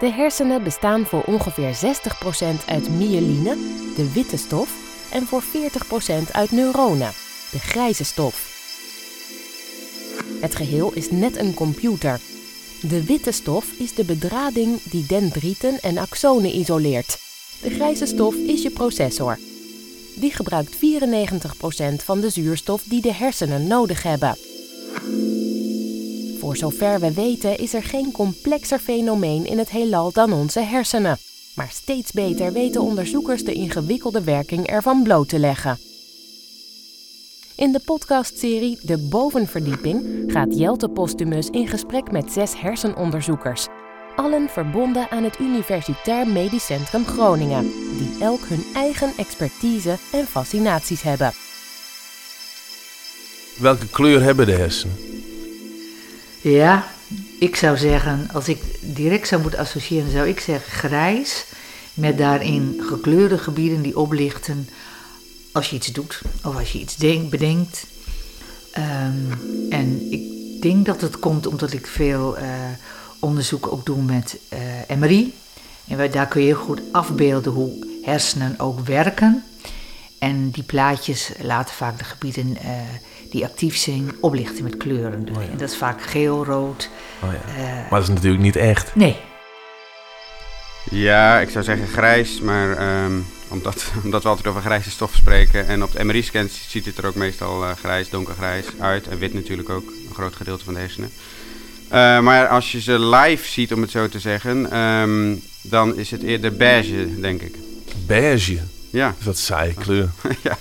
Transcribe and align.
De 0.00 0.10
hersenen 0.10 0.62
bestaan 0.62 1.06
voor 1.06 1.22
ongeveer 1.22 1.74
60% 1.74 2.64
uit 2.66 2.90
myeline, 2.90 3.56
de 3.96 4.12
witte 4.12 4.36
stof, 4.36 4.70
en 5.12 5.26
voor 5.26 5.42
40% 5.42 5.46
uit 6.32 6.50
neuronen, 6.50 7.12
de 7.50 7.58
grijze 7.58 8.04
stof. 8.04 8.48
Het 10.40 10.54
geheel 10.56 10.92
is 10.92 11.10
net 11.10 11.36
een 11.36 11.54
computer. 11.54 12.20
De 12.82 13.04
witte 13.04 13.32
stof 13.32 13.72
is 13.72 13.94
de 13.94 14.04
bedrading 14.04 14.82
die 14.82 15.06
dendrieten 15.06 15.80
en 15.80 15.98
axonen 15.98 16.56
isoleert. 16.56 17.18
De 17.62 17.70
grijze 17.70 18.06
stof 18.06 18.34
is 18.34 18.62
je 18.62 18.70
processor. 18.70 19.38
Die 20.14 20.32
gebruikt 20.32 20.76
94% 20.76 20.78
van 22.04 22.20
de 22.20 22.30
zuurstof 22.30 22.82
die 22.82 23.00
de 23.00 23.12
hersenen 23.12 23.66
nodig 23.66 24.02
hebben. 24.02 24.36
Voor 26.50 26.58
zover 26.58 27.00
we 27.00 27.12
weten 27.12 27.58
is 27.58 27.74
er 27.74 27.82
geen 27.82 28.12
complexer 28.12 28.78
fenomeen 28.78 29.46
in 29.46 29.58
het 29.58 29.70
heelal 29.70 30.12
dan 30.12 30.32
onze 30.32 30.60
hersenen. 30.60 31.18
Maar 31.54 31.68
steeds 31.70 32.12
beter 32.12 32.52
weten 32.52 32.80
onderzoekers 32.80 33.44
de 33.44 33.52
ingewikkelde 33.52 34.24
werking 34.24 34.66
ervan 34.66 35.02
bloot 35.02 35.28
te 35.28 35.38
leggen. 35.38 35.78
In 37.56 37.72
de 37.72 37.80
podcastserie 37.84 38.78
De 38.82 39.08
Bovenverdieping 39.10 40.24
gaat 40.32 40.58
Jelte 40.58 40.88
Postumus 40.88 41.48
in 41.50 41.68
gesprek 41.68 42.10
met 42.10 42.32
zes 42.32 42.60
hersenonderzoekers. 42.60 43.66
Allen 44.16 44.48
verbonden 44.48 45.10
aan 45.10 45.24
het 45.24 45.38
Universitair 45.38 46.28
Medisch 46.28 46.66
Centrum 46.66 47.04
Groningen, 47.04 47.62
die 47.98 48.16
elk 48.20 48.40
hun 48.40 48.64
eigen 48.74 49.12
expertise 49.16 49.98
en 50.12 50.26
fascinaties 50.26 51.02
hebben. 51.02 51.32
Welke 53.58 53.88
kleur 53.88 54.22
hebben 54.22 54.46
de 54.46 54.52
hersenen? 54.52 55.09
Ja, 56.42 56.86
ik 57.38 57.56
zou 57.56 57.76
zeggen, 57.76 58.28
als 58.32 58.48
ik 58.48 58.62
direct 58.80 59.28
zou 59.28 59.42
moeten 59.42 59.60
associëren, 59.60 60.10
zou 60.10 60.28
ik 60.28 60.40
zeggen 60.40 60.72
grijs. 60.72 61.44
Met 61.94 62.18
daarin 62.18 62.80
gekleurde 62.82 63.38
gebieden 63.38 63.82
die 63.82 63.98
oplichten 63.98 64.68
als 65.52 65.70
je 65.70 65.76
iets 65.76 65.92
doet 65.92 66.20
of 66.44 66.56
als 66.56 66.72
je 66.72 66.78
iets 66.78 66.96
denk, 66.96 67.30
bedenkt. 67.30 67.86
Ehm, 68.72 69.32
en 69.70 70.12
ik 70.12 70.22
denk 70.62 70.86
dat 70.86 71.00
het 71.00 71.18
komt 71.18 71.46
omdat 71.46 71.72
ik 71.72 71.86
veel 71.86 72.38
uh, 72.38 72.44
onderzoek 73.18 73.72
ook 73.72 73.86
doe 73.86 74.02
met 74.02 74.38
uh, 74.88 74.96
MRI. 74.96 75.34
En 75.88 75.96
waar, 75.96 76.10
daar 76.10 76.28
kun 76.28 76.40
je 76.40 76.46
heel 76.46 76.56
goed 76.56 76.80
afbeelden 76.92 77.52
hoe 77.52 77.86
hersenen 78.02 78.54
ook 78.58 78.80
werken. 78.80 79.44
En 80.18 80.50
die 80.50 80.62
plaatjes 80.62 81.30
laten 81.42 81.74
vaak 81.74 81.98
de 81.98 82.04
gebieden 82.04 82.48
uh, 82.50 82.70
die 83.30 83.44
actief 83.44 83.76
zijn 83.76 84.10
oplichten 84.20 84.64
met 84.64 84.76
kleuren. 84.76 85.28
Oh 85.28 85.42
ja. 85.42 85.50
En 85.50 85.58
dat 85.58 85.70
is 85.70 85.76
vaak 85.76 86.02
geel, 86.02 86.44
rood. 86.44 86.90
Oh 87.22 87.32
ja. 87.32 87.62
maar 87.90 88.00
dat 88.00 88.08
is 88.08 88.14
natuurlijk 88.14 88.42
niet 88.42 88.56
echt. 88.56 88.94
Nee. 88.94 89.16
Ja, 90.90 91.40
ik 91.40 91.50
zou 91.50 91.64
zeggen 91.64 91.86
grijs, 91.86 92.40
maar 92.40 93.02
um, 93.04 93.26
omdat, 93.48 93.92
omdat 94.04 94.22
we 94.22 94.28
altijd 94.28 94.46
over 94.46 94.60
grijze 94.60 94.90
stoffen 94.90 95.18
spreken. 95.18 95.66
En 95.66 95.82
op 95.82 95.92
de 95.92 96.04
MRI-scans 96.04 96.66
ziet 96.68 96.84
het 96.84 96.98
er 96.98 97.06
ook 97.06 97.14
meestal 97.14 97.62
uh, 97.62 97.70
grijs, 97.72 98.08
donkergrijs 98.08 98.64
uit. 98.78 99.08
En 99.08 99.18
wit 99.18 99.34
natuurlijk 99.34 99.68
ook, 99.68 99.86
een 100.08 100.14
groot 100.14 100.36
gedeelte 100.36 100.64
van 100.64 100.74
de 100.74 100.80
hersenen. 100.80 101.10
Uh, 101.84 102.20
maar 102.20 102.48
als 102.48 102.72
je 102.72 102.80
ze 102.80 102.98
live 102.98 103.48
ziet, 103.48 103.72
om 103.72 103.80
het 103.80 103.90
zo 103.90 104.08
te 104.08 104.18
zeggen, 104.18 104.78
um, 104.78 105.42
dan 105.62 105.96
is 105.96 106.10
het 106.10 106.22
eerder 106.22 106.56
beige, 106.56 107.20
denk 107.20 107.42
ik. 107.42 107.54
Beige? 108.06 108.58
Ja. 108.90 109.06
Dat 109.06 109.18
is 109.18 109.24
wat 109.24 109.38
saaie 109.38 109.74
kleur. 109.74 110.08
ja. 110.42 110.58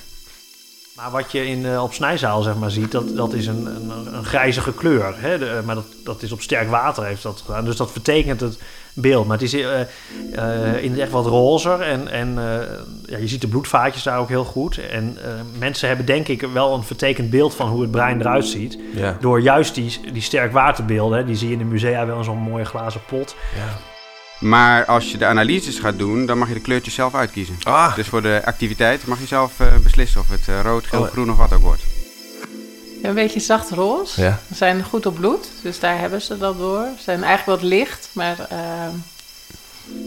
Maar 1.01 1.11
wat 1.11 1.31
je 1.31 1.45
in, 1.45 1.59
uh, 1.59 1.83
op 1.83 1.93
snijzaal 1.93 2.41
zeg 2.41 2.55
maar, 2.55 2.71
ziet, 2.71 2.91
dat, 2.91 3.15
dat 3.15 3.33
is 3.33 3.47
een, 3.47 3.65
een, 3.65 4.13
een 4.13 4.25
grijzige 4.25 4.73
kleur. 4.73 5.13
Hè? 5.15 5.37
De, 5.37 5.61
maar 5.65 5.75
dat, 5.75 5.85
dat 6.03 6.21
is 6.21 6.31
op 6.31 6.41
sterk 6.41 6.69
water 6.69 7.05
heeft 7.05 7.23
dat 7.23 7.43
gedaan. 7.45 7.65
Dus 7.65 7.75
dat 7.75 7.91
vertekent 7.91 8.39
het 8.39 8.59
beeld. 8.93 9.27
Maar 9.27 9.37
het 9.37 9.45
is 9.45 9.53
uh, 9.53 9.79
uh, 10.35 10.83
in 10.83 10.91
het 10.91 10.99
echt 10.99 11.11
wat 11.11 11.25
rozer. 11.25 11.81
En, 11.81 12.07
en 12.07 12.33
ja, 13.05 13.17
je 13.17 13.27
ziet 13.27 13.41
de 13.41 13.47
bloedvaatjes 13.47 14.03
daar 14.03 14.19
ook 14.19 14.29
heel 14.29 14.43
goed. 14.43 14.77
En 14.77 15.17
mensen 15.57 15.87
hebben 15.87 16.05
denk 16.05 16.27
ik 16.27 16.41
wel 16.41 16.73
een 16.73 16.83
vertekend 16.83 17.29
beeld 17.29 17.55
van 17.55 17.69
hoe 17.69 17.81
het 17.81 17.91
brein 17.91 18.19
eruit 18.19 18.45
ziet. 18.45 18.79
Ja. 18.95 19.17
Door 19.19 19.41
juist 19.41 19.75
die, 19.75 19.99
die 20.13 20.21
sterk 20.21 20.51
waterbeelden. 20.51 21.17
Hè? 21.17 21.25
Die 21.25 21.35
zie 21.35 21.47
je 21.47 21.53
in 21.53 21.59
de 21.59 21.65
musea 21.65 22.05
wel 22.05 22.17
in 22.17 22.23
zo'n 22.23 22.37
mooie 22.37 22.65
glazen 22.65 23.01
pot. 23.07 23.35
Ja. 23.55 23.98
Maar 24.39 24.85
als 24.85 25.11
je 25.11 25.17
de 25.17 25.25
analyses 25.25 25.79
gaat 25.79 25.97
doen, 25.97 26.25
dan 26.25 26.37
mag 26.37 26.47
je 26.47 26.53
de 26.53 26.59
kleurtjes 26.59 26.93
zelf 26.93 27.15
uitkiezen. 27.15 27.57
Ah. 27.63 27.95
Dus 27.95 28.07
voor 28.07 28.21
de 28.21 28.41
activiteit 28.45 29.05
mag 29.05 29.19
je 29.19 29.27
zelf 29.27 29.59
uh, 29.59 29.67
beslissen 29.83 30.21
of 30.21 30.29
het 30.29 30.47
uh, 30.49 30.61
rood, 30.61 30.87
geel, 30.87 31.01
oh. 31.01 31.07
groen 31.07 31.31
of 31.31 31.37
wat 31.37 31.53
ook 31.53 31.61
wordt. 31.61 31.83
Een 33.01 33.13
beetje 33.13 33.39
zacht 33.39 33.69
roze. 33.69 34.21
Ja. 34.21 34.39
Ze 34.47 34.55
zijn 34.55 34.83
goed 34.83 35.05
op 35.05 35.15
bloed, 35.15 35.49
dus 35.61 35.79
daar 35.79 35.99
hebben 35.99 36.21
ze 36.21 36.37
dat 36.37 36.57
door. 36.57 36.85
Ze 36.97 37.03
zijn 37.03 37.23
eigenlijk 37.23 37.61
wat 37.61 37.69
licht, 37.69 38.09
maar 38.11 38.47
uh, 38.51 38.57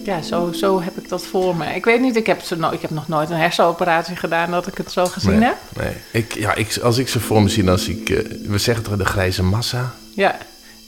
ja, 0.05 0.23
zo, 0.23 0.53
zo 0.53 0.83
heb 0.83 0.99
ik 0.99 1.09
dat 1.09 1.27
voor 1.27 1.57
me. 1.57 1.75
Ik 1.75 1.85
weet 1.85 2.01
niet, 2.01 2.17
ik 2.17 2.27
heb, 2.27 2.41
zo 2.41 2.57
no 2.57 2.71
ik 2.71 2.81
heb 2.81 2.91
nog 2.91 3.09
nooit 3.09 3.31
een 3.31 3.37
hersenoperatie 3.37 4.17
gedaan 4.17 4.51
dat 4.51 4.67
ik 4.67 4.77
het 4.77 4.93
zo 4.93 5.05
gezien 5.05 5.39
nee, 5.39 5.49
heb. 5.49 5.57
Nee, 5.77 5.95
ik, 6.11 6.35
ja, 6.35 6.55
ik, 6.55 6.79
als 6.83 6.99
ik 6.99 7.09
ze 7.09 7.21
voor 7.21 7.43
me 7.43 7.49
zie, 7.49 7.65
dan 7.65 7.79
zie 7.79 8.03
ik, 8.05 8.27
we 8.47 8.59
zeggen 8.59 8.85
toch 8.85 8.97
de 8.97 9.05
grijze 9.05 9.43
massa? 9.43 9.95
Ja. 10.15 10.39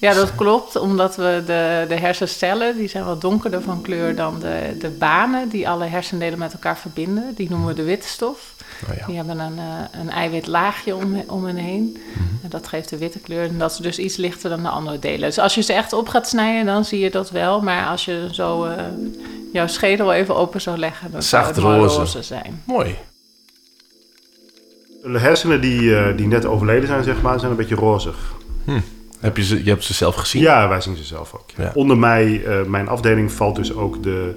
Ja, 0.04 0.14
dat 0.14 0.34
klopt, 0.34 0.76
omdat 0.76 1.16
we 1.16 1.42
de, 1.46 1.84
de 1.88 1.94
hersencellen, 1.94 2.76
die 2.76 2.88
zijn 2.88 3.04
wat 3.04 3.20
donkerder 3.20 3.62
van 3.62 3.82
kleur 3.82 4.14
dan 4.14 4.40
de, 4.40 4.76
de 4.78 4.90
banen 4.90 5.48
die 5.48 5.68
alle 5.68 5.84
hersendelen 5.84 6.38
met 6.38 6.52
elkaar 6.52 6.78
verbinden. 6.78 7.32
Die 7.34 7.50
noemen 7.50 7.68
we 7.68 7.74
de 7.74 7.82
witte 7.82 8.08
stof. 8.08 8.54
Oh 8.88 8.96
ja. 8.96 9.06
Die 9.06 9.16
hebben 9.16 9.38
een, 9.38 9.56
uh, 9.56 10.00
een 10.00 10.10
eiwit 10.10 10.46
laagje 10.46 10.94
om, 10.94 11.24
om 11.26 11.44
hen 11.44 11.56
heen. 11.56 11.82
Mm 11.82 12.12
-hmm. 12.14 12.38
En 12.42 12.48
dat 12.48 12.66
geeft 12.66 12.88
de 12.88 12.98
witte 12.98 13.18
kleur. 13.18 13.48
En 13.48 13.58
dat 13.58 13.70
is 13.70 13.76
dus 13.76 13.98
iets 13.98 14.16
lichter 14.16 14.50
dan 14.50 14.62
de 14.62 14.68
andere 14.68 14.98
delen. 14.98 15.28
Dus 15.28 15.38
als 15.38 15.54
je 15.54 15.60
ze 15.60 15.72
echt 15.72 15.92
op 15.92 16.08
gaat 16.08 16.28
snijden, 16.28 16.66
dan 16.66 16.84
zie 16.84 16.98
je 17.00 17.10
dat 17.10 17.30
wel. 17.30 17.60
Maar 17.60 17.86
als 17.86 18.04
je 18.04 18.28
zo 18.32 18.66
uh, 18.66 18.72
jouw 19.52 19.66
schedel 19.66 20.12
even 20.12 20.36
open 20.36 20.60
zou 20.60 20.78
leggen, 20.78 21.10
dan 21.10 21.22
Zacht 21.22 21.54
zou 21.54 21.72
het 21.72 21.80
roze. 21.82 21.98
roze 21.98 22.22
zijn. 22.22 22.62
Mooi. 22.64 22.96
De 25.02 25.18
hersenen 25.18 25.60
die, 25.60 25.80
uh, 25.80 26.16
die 26.16 26.26
net 26.26 26.44
overleden 26.44 26.88
zijn, 26.88 27.04
zeg 27.04 27.22
maar, 27.22 27.38
zijn 27.38 27.50
een 27.50 27.56
beetje 27.56 27.74
rozig. 27.74 28.16
Hm. 28.64 28.80
Heb 29.24 29.36
je, 29.36 29.44
ze, 29.44 29.64
je 29.64 29.70
hebt 29.70 29.84
ze 29.84 29.94
zelf 29.94 30.14
gezien? 30.14 30.42
Ja, 30.42 30.68
wij 30.68 30.80
zien 30.80 30.96
ze 30.96 31.04
zelf 31.04 31.34
ook. 31.34 31.50
Ja. 31.56 31.70
Onder 31.74 31.98
mij, 31.98 32.44
uh, 32.46 32.62
mijn 32.66 32.88
afdeling 32.88 33.32
valt 33.32 33.56
dus 33.56 33.74
ook 33.74 34.02
de 34.02 34.34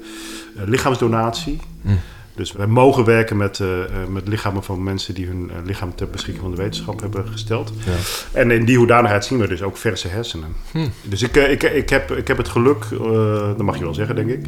uh, 0.56 0.62
lichaamsdonatie. 0.66 1.59
Mm. 1.81 2.00
Dus 2.36 2.52
wij 2.52 2.68
mogen 2.68 3.06
werken 3.06 3.38
met, 3.38 3.59
uh, 3.59 3.68
met 4.09 4.28
lichamen 4.28 4.64
van 4.64 4.84
mensen 4.84 5.14
die 5.14 5.25
hun 5.25 5.52
lichaam 5.66 5.96
ter 5.96 6.09
beschikking 6.09 6.44
van 6.44 6.56
de 6.56 6.62
wetenschap 6.62 7.02
hebben 7.02 7.28
gesteld. 7.28 7.74
Ja. 7.86 7.92
En 8.40 8.52
in 8.52 8.66
die 8.66 8.78
hoedanigheid 8.78 9.25
zien 9.25 9.40
we 9.40 9.48
dus 9.48 9.62
ook 9.62 9.78
verse 9.78 10.08
hersenen. 10.08 10.56
Hm. 10.72 10.88
Dus 11.04 11.22
ik, 11.22 11.36
ik, 11.36 11.64
ik, 11.64 11.90
heb, 11.90 12.12
ik 12.12 12.28
heb 12.28 12.38
het 12.38 12.48
geluk, 12.48 12.86
dat 13.48 13.62
mag 13.62 13.78
je 13.78 13.84
wel 13.84 13.94
zeggen 13.94 14.16
denk 14.16 14.30
ik, 14.30 14.46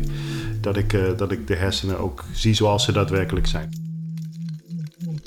dat 0.62 0.78
ik, 0.78 1.18
dat 1.18 1.32
ik 1.32 1.48
de 1.48 1.56
hersenen 1.56 2.00
ook 2.00 2.24
zie 2.34 2.54
zoals 2.54 2.86
ze 2.86 2.92
daadwerkelijk 2.92 3.48
zijn. 3.48 3.89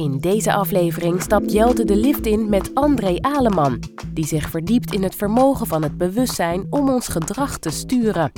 In 0.03 0.19
deze 0.19 0.53
aflevering 0.53 1.23
stapt 1.23 1.53
Jelte 1.53 1.85
de 1.85 1.97
lift 1.97 2.27
in 2.27 2.49
met 2.49 2.71
André 2.75 3.19
Aleman, 3.21 3.83
die 4.07 4.27
zich 4.27 4.49
verdiept 4.49 4.93
in 4.93 5.03
het 5.03 5.15
vermogen 5.15 5.67
van 5.67 5.83
het 5.83 5.99
bewustzijn 5.99 6.67
om 6.71 6.89
ons 6.89 7.09
gedrag 7.09 7.59
te 7.59 7.71
sturen. 7.71 8.33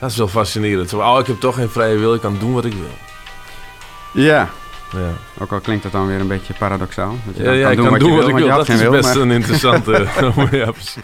Dat 0.00 0.10
is 0.10 0.16
wel 0.16 0.28
fascinerend. 0.28 0.92
Oh, 0.92 1.16
ik 1.20 1.26
heb 1.26 1.40
toch 1.40 1.54
geen 1.54 1.68
vrije 1.68 1.96
wil, 1.98 2.14
ik 2.14 2.20
kan 2.20 2.36
doen 2.38 2.52
wat 2.52 2.64
ik 2.64 2.72
wil. 2.72 4.22
Ja. 4.24 4.48
Ja. 4.92 5.12
Ook 5.40 5.52
al 5.52 5.60
klinkt 5.60 5.82
dat 5.82 5.92
dan 5.92 6.06
weer 6.06 6.20
een 6.20 6.28
beetje 6.28 6.54
paradoxaal. 6.54 7.14
Dat 7.26 7.36
je 7.36 7.42
Ja, 7.42 7.52
ja, 7.52 7.62
kan 7.62 7.70
ik 7.70 7.76
doen 7.76 7.84
kan 7.84 7.92
wat 7.92 8.00
doen 8.00 8.10
je 8.10 8.16
wat 8.16 8.26
wil, 8.26 8.36
ik 8.36 8.42
wil. 8.42 8.56
Dat 8.56 8.68
is 8.68 8.88
best 8.88 9.14
maar- 9.14 9.22
een 9.22 9.30
interessante... 9.30 9.90
ja, 10.64 10.70
precies. 10.70 11.02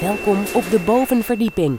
Welkom 0.00 0.38
op 0.52 0.70
de 0.70 0.80
bovenverdieping. 0.84 1.78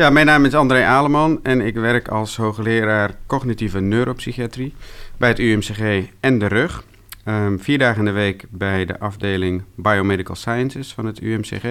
Ja, 0.00 0.10
mijn 0.10 0.26
naam 0.26 0.44
is 0.44 0.54
André 0.54 0.84
Aleman 0.84 1.40
en 1.42 1.60
ik 1.60 1.74
werk 1.74 2.08
als 2.08 2.36
hoogleraar 2.36 3.10
cognitieve 3.26 3.80
neuropsychiatrie 3.80 4.74
bij 5.16 5.28
het 5.28 5.38
UMCG 5.38 6.08
en 6.20 6.38
de 6.38 6.46
rug. 6.46 6.84
Ehm, 7.24 7.58
vier 7.58 7.78
dagen 7.78 7.98
in 7.98 8.04
de 8.04 8.10
week 8.10 8.44
bij 8.50 8.84
de 8.84 8.98
afdeling 8.98 9.62
Biomedical 9.76 10.34
Sciences 10.34 10.92
van 10.92 11.06
het 11.06 11.22
UMCG. 11.22 11.64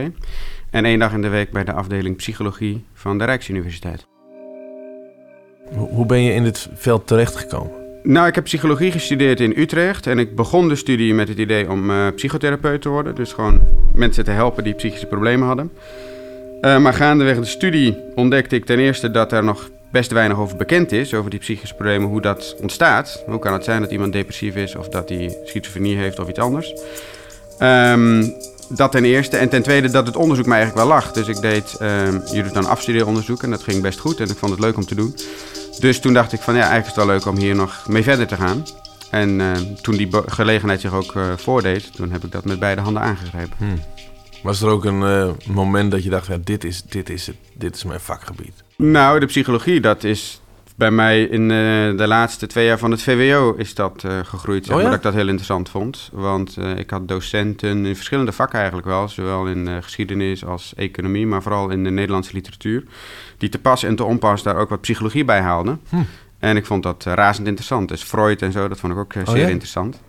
En 0.70 0.86
één 0.86 1.00
dag 1.00 1.14
in 1.14 1.22
de 1.22 1.28
week 1.28 1.52
bij 1.52 1.64
de 1.64 1.74
afdeling 1.74 2.16
psychologie 2.16 2.86
van 2.94 3.18
de 3.18 3.26
Rijksuniversiteit. 3.26 4.06
Hoe 5.74 6.06
ben 6.06 6.22
je 6.22 6.34
in 6.34 6.44
dit 6.44 6.70
veld 6.74 7.08
terechtgekomen? 7.08 7.72
Nou, 8.04 8.28
ik 8.28 8.36
heb 8.36 8.44
psychologie 8.44 8.92
gestudeerd 8.92 9.40
in 9.40 9.54
Utrecht 9.58 10.08
en 10.08 10.20
ik 10.20 10.36
begon 10.36 10.68
de 10.68 10.76
studie 10.76 11.14
met 11.14 11.28
het 11.28 11.38
idee 11.38 11.70
om 11.70 11.90
eh, 11.90 12.08
psychotherapeut 12.16 12.82
te 12.82 12.90
worden. 12.90 13.16
Dus 13.16 13.34
gewoon 13.34 13.62
mensen 13.94 14.24
te 14.24 14.32
helpen 14.32 14.64
die 14.64 14.74
psychische 14.74 15.08
problemen 15.08 15.48
hadden. 15.48 15.72
Uh, 16.62 16.78
maar 16.78 16.94
gaandeweg 16.94 17.40
de 17.40 17.46
studie 17.46 17.98
ontdekte 18.16 18.56
ik 18.56 18.66
ten 18.66 18.80
eerste 18.80 19.12
dat 19.12 19.32
er 19.32 19.44
nog 19.44 19.70
best 19.92 20.12
weinig 20.12 20.38
over 20.38 20.58
bekend 20.58 20.92
is, 20.92 21.14
over 21.14 21.30
die 21.30 21.40
psychische 21.40 21.76
problemen, 21.76 22.10
hoe 22.10 22.22
dat 22.22 22.56
ontstaat. 22.62 23.24
Hoe 23.26 23.40
kan 23.40 23.54
het 23.54 23.64
zijn 23.64 23.82
dat 23.82 23.92
iemand 23.92 24.14
depressief 24.14 24.56
is 24.56 24.76
of 24.76 24.90
dat 24.90 25.10
hij 25.10 25.38
schizofrenie 25.46 25.98
heeft 25.98 26.20
of 26.20 26.30
iets 26.30 26.40
anders? 26.40 26.74
Um, 27.60 28.34
dat 28.70 28.92
ten 28.92 29.06
eerste. 29.06 29.38
En 29.38 29.50
ten 29.50 29.64
tweede 29.64 29.90
dat 29.92 30.08
het 30.08 30.16
onderzoek 30.16 30.46
mij 30.46 30.58
eigenlijk 30.58 30.88
wel 30.88 30.96
lag. 30.96 31.12
Dus 31.12 31.28
ik 31.28 31.42
deed, 31.42 31.78
um, 31.82 32.22
je 32.34 32.44
doet 32.44 32.54
dan 32.54 32.66
afstudeeronderzoek 32.66 33.44
en 33.44 33.50
dat 33.50 33.64
ging 33.64 33.82
best 33.82 34.00
goed 34.00 34.20
en 34.20 34.30
ik 34.30 34.38
vond 34.38 34.52
het 34.52 34.62
leuk 34.62 34.78
om 34.78 34.86
te 34.86 34.96
doen. 34.96 35.16
Dus 35.80 36.00
toen 36.00 36.14
dacht 36.14 36.34
ik 36.34 36.42
van 36.42 36.54
ja, 36.54 36.60
eigenlijk 36.60 36.90
is 36.90 36.96
het 36.96 37.06
wel 37.06 37.16
leuk 37.16 37.26
om 37.26 37.38
hier 37.38 37.56
nog 37.56 37.88
mee 37.88 38.04
verder 38.04 38.28
te 38.28 38.36
gaan. 38.36 38.66
En 39.10 39.30
uh, 39.30 39.52
toen 39.82 39.96
die 39.96 40.10
gelegenheid 40.26 40.82
zich 40.82 40.94
ook 40.94 41.14
uh, 41.14 41.24
voordeed, 41.36 41.96
toen 41.96 42.12
heb 42.12 42.24
ik 42.24 42.32
dat 42.32 42.46
met 42.46 42.60
beide 42.60 42.82
handen 42.82 43.02
aangegrepen. 43.02 43.56
Hmm. 43.58 43.80
Was 44.44 44.62
er 44.62 44.70
ook 44.70 44.86
een 44.86 45.04
eh, 45.04 45.30
moment 45.48 45.92
dat 45.92 46.04
je 46.04 46.10
dacht, 46.10 46.28
ja, 46.28 46.38
dit, 46.44 46.64
is, 46.64 46.82
dit, 46.82 47.10
is 47.10 47.28
het, 47.28 47.36
dit 47.54 47.76
is 47.76 47.84
mijn 47.84 48.00
vakgebied? 48.00 48.64
Nou, 48.76 49.20
de 49.20 49.26
psychologie, 49.26 49.80
dat 49.82 50.04
is 50.04 50.42
bij 50.76 50.92
mij 50.92 51.24
in 51.24 51.42
eh, 51.42 51.98
de 51.98 52.08
laatste 52.08 52.48
twee 52.48 52.66
jaar 52.66 52.78
van 52.78 52.92
het 52.92 53.02
VWO 53.02 53.54
is 53.58 53.76
dat 53.76 54.04
eh, 54.04 54.20
gegroeid. 54.24 54.66
Zeg 54.66 54.76
Oh 54.76 54.82
maar, 54.82 54.84
ja? 54.84 54.90
Dat 54.90 54.98
ik 54.98 55.04
dat 55.04 55.14
heel 55.14 55.28
interessant 55.28 55.70
vond. 55.70 56.10
Want 56.14 56.58
ik 56.76 56.90
had 56.90 57.08
docenten 57.08 57.86
in 57.86 57.96
verschillende 57.96 58.32
vakken 58.32 58.58
eigenlijk 58.58 58.88
wel. 58.88 59.08
Zowel 59.08 59.48
in 59.48 59.84
geschiedenis 59.84 60.46
als 60.46 60.74
economie, 60.76 61.28
maar 61.28 61.42
vooral 61.42 61.70
in 61.70 61.84
de 61.84 61.90
Nederlandse 61.90 62.34
literatuur. 62.34 62.84
Die 63.38 63.50
te 63.50 63.60
pas 63.60 63.84
en 63.84 63.96
te 63.96 64.04
onpas 64.04 64.44
daar 64.44 64.56
ook 64.56 64.70
wat 64.70 64.82
psychologie 64.82 65.26
bij 65.26 65.42
haalden. 65.42 65.82
Hm. 65.90 65.96
En 66.40 66.58
ik 66.58 66.66
vond 66.66 66.84
dat 66.84 67.04
razend 67.04 67.48
interessant. 67.48 67.88
Dus 67.90 68.04
Freud 68.04 68.42
en 68.42 68.52
zo, 68.52 68.68
dat 68.68 68.80
vond 68.80 68.94
ik 68.94 69.00
ook 69.00 69.14
Oh 69.16 69.28
zeer 69.28 69.38
ja? 69.38 69.48
interessant. 69.48 70.02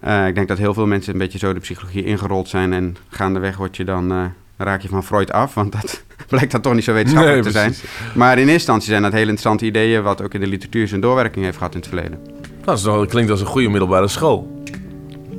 Eh, 0.00 0.26
ik 0.26 0.34
denk 0.34 0.48
dat 0.48 0.58
heel 0.58 0.74
veel 0.74 0.86
mensen 0.86 1.12
een 1.12 1.18
beetje 1.18 1.38
zo 1.38 1.52
de 1.52 1.60
psychologie 1.60 2.04
ingerold 2.04 2.48
zijn. 2.48 2.72
En 2.72 2.96
gaandeweg 3.08 3.56
word 3.56 3.76
je 3.76 3.84
dan, 3.84 4.12
eh, 4.12 4.24
raak 4.56 4.82
je 4.82 4.88
van 4.88 5.04
Freud 5.04 5.32
af. 5.32 5.54
Want 5.54 5.72
dat 5.72 6.02
blijkt 6.28 6.52
dan 6.52 6.60
toch 6.60 6.74
niet 6.74 6.84
zo 6.84 6.92
wetenschappelijk 6.92 7.42
te 7.42 7.50
zijn. 7.50 7.74
Maar 8.14 8.32
in 8.32 8.38
eerste 8.38 8.52
instantie 8.52 8.88
zijn 8.88 9.02
dat 9.02 9.12
hele 9.12 9.24
interessante 9.24 9.64
ideeën... 9.64 10.02
wat 10.02 10.22
ook 10.22 10.34
in 10.34 10.40
de 10.40 10.46
literatuur 10.46 10.88
zijn 10.88 11.00
doorwerking 11.00 11.44
heeft 11.44 11.56
gehad 11.56 11.74
in 11.74 11.80
het 11.80 11.88
verleden. 11.88 12.18
Dat, 12.64 12.78
is 12.78 12.84
nog, 12.84 12.96
dat 12.96 13.08
klinkt 13.08 13.30
als 13.30 13.40
een 13.40 13.46
goede 13.46 13.68
middelbare 13.68 14.08
school. 14.08 14.64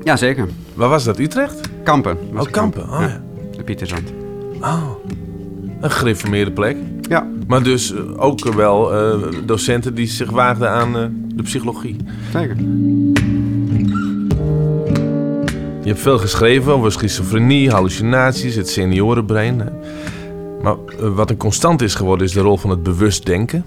Jazeker. 0.04 0.48
Waar 0.74 0.90
was 0.90 1.04
dat? 1.04 1.20
Utrecht? 1.20 1.60
Kampen. 1.84 2.18
was 2.32 2.46
Oh, 2.46 2.52
Kampen. 2.52 2.84
Oh, 2.84 3.00
ja. 3.00 3.22
De 3.58 3.64
Pieterzand. 3.64 4.14
Oh, 4.60 4.90
een 5.82 5.92
gereformeerde 5.92 6.52
plek. 6.52 6.78
Ja. 7.02 7.28
Maar 7.48 7.64
dus 7.64 7.94
eh, 7.94 8.00
ook 8.16 8.54
wel 8.54 8.92
docenten 9.46 9.96
die 9.96 10.08
zich 10.08 10.30
waagden 10.30 10.70
aan 10.70 10.92
de 11.36 11.44
psychologie. 11.44 11.96
Zeker. 12.32 12.56
Je 15.82 15.88
hebt 15.88 16.00
veel 16.00 16.18
geschreven 16.18 16.74
over 16.74 16.92
schizofrenie, 16.92 17.70
hallucinaties, 17.70 18.56
het 18.56 18.70
seniorenbrein. 18.70 19.70
Maar 20.62 20.76
eh, 20.76 21.16
wat 21.16 21.30
een 21.30 21.38
constant 21.38 21.82
is 21.82 21.96
geworden 21.96 22.28
is 22.28 22.34
de 22.34 22.40
rol 22.40 22.58
van 22.58 22.70
het 22.70 22.84
bewust 22.84 23.26
denken. 23.26 23.66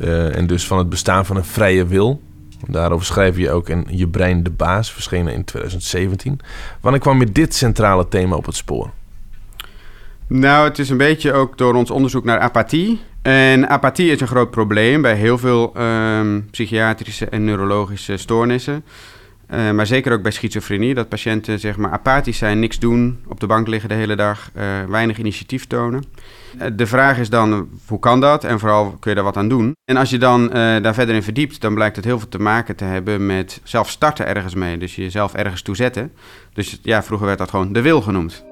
Eh, 0.00 0.36
en 0.36 0.46
dus 0.46 0.66
van 0.66 0.78
het 0.78 0.88
bestaan 0.88 1.26
van 1.26 1.36
een 1.36 1.44
vrije 1.44 1.86
wil. 1.86 2.20
Daarover 2.66 3.06
schrijf 3.06 3.36
je 3.36 3.50
ook 3.50 3.68
in 3.68 3.86
Je 3.90 4.08
Brein 4.08 4.42
de 4.42 4.50
Baas, 4.50 4.92
verschenen 4.92 5.34
in 5.34 5.44
2017. 5.44 6.40
Wanneer 6.80 7.00
kwam 7.00 7.20
je 7.20 7.32
dit 7.32 7.54
centrale 7.54 8.08
thema 8.08 8.36
op 8.36 8.46
het 8.46 8.56
spoor? 8.56 8.90
Nou, 10.26 10.68
het 10.68 10.78
is 10.78 10.90
een 10.90 10.96
beetje 10.96 11.32
ook 11.32 11.58
door 11.58 11.74
ons 11.74 11.90
onderzoek 11.90 12.24
naar 12.24 12.38
apathie. 12.38 13.00
En 13.22 13.68
apathie 13.68 14.10
is 14.10 14.20
een 14.20 14.26
groot 14.26 14.50
probleem 14.50 15.02
bij 15.02 15.14
heel 15.14 15.38
veel 15.38 15.72
ehm, 15.74 16.40
psychiatrische 16.50 17.26
en 17.26 17.44
neurologische 17.44 18.16
stoornissen. 18.16 18.84
Eh, 19.52 19.70
maar 19.70 19.86
zeker 19.86 20.12
ook 20.12 20.22
bij 20.22 20.30
schizofrenie, 20.30 20.94
dat 20.94 21.08
patiënten 21.08 21.58
zeg 21.60 21.76
maar 21.76 21.90
apathisch 21.90 22.38
zijn, 22.38 22.58
niks 22.58 22.78
doen, 22.78 23.24
op 23.28 23.40
de 23.40 23.46
bank 23.46 23.66
liggen 23.66 23.88
de 23.88 23.94
hele 23.94 24.16
dag, 24.16 24.50
eh, 24.54 24.64
weinig 24.88 25.18
initiatief 25.18 25.66
tonen. 25.66 26.04
Eh, 26.58 26.66
de 26.74 26.86
vraag 26.86 27.18
is 27.18 27.30
dan, 27.30 27.68
hoe 27.86 27.98
kan 27.98 28.20
dat? 28.20 28.44
En 28.44 28.58
vooral, 28.58 28.96
kun 29.00 29.10
je 29.10 29.16
daar 29.16 29.24
wat 29.24 29.36
aan 29.36 29.48
doen? 29.48 29.72
En 29.84 29.96
als 29.96 30.10
je 30.10 30.18
dan 30.18 30.48
daar 30.82 30.94
verder 30.94 31.14
in 31.14 31.22
verdiept, 31.22 31.60
dan 31.60 31.74
blijkt 31.74 31.96
het 31.96 32.04
heel 32.04 32.18
veel 32.18 32.28
te 32.28 32.38
maken 32.38 32.76
te 32.76 32.84
hebben 32.84 33.26
met 33.26 33.60
zelf 33.62 33.90
starten 33.90 34.26
ergens 34.26 34.54
mee. 34.54 34.78
Dus 34.78 34.96
jezelf 34.96 35.34
ergens 35.34 35.62
toe 35.62 35.76
zetten. 35.76 36.12
Dus 36.52 36.78
ja, 36.82 37.02
vroeger 37.02 37.26
werd 37.26 37.38
dat 37.38 37.50
gewoon 37.50 37.72
de 37.72 37.82
wil 37.82 38.02
genoemd. 38.02 38.44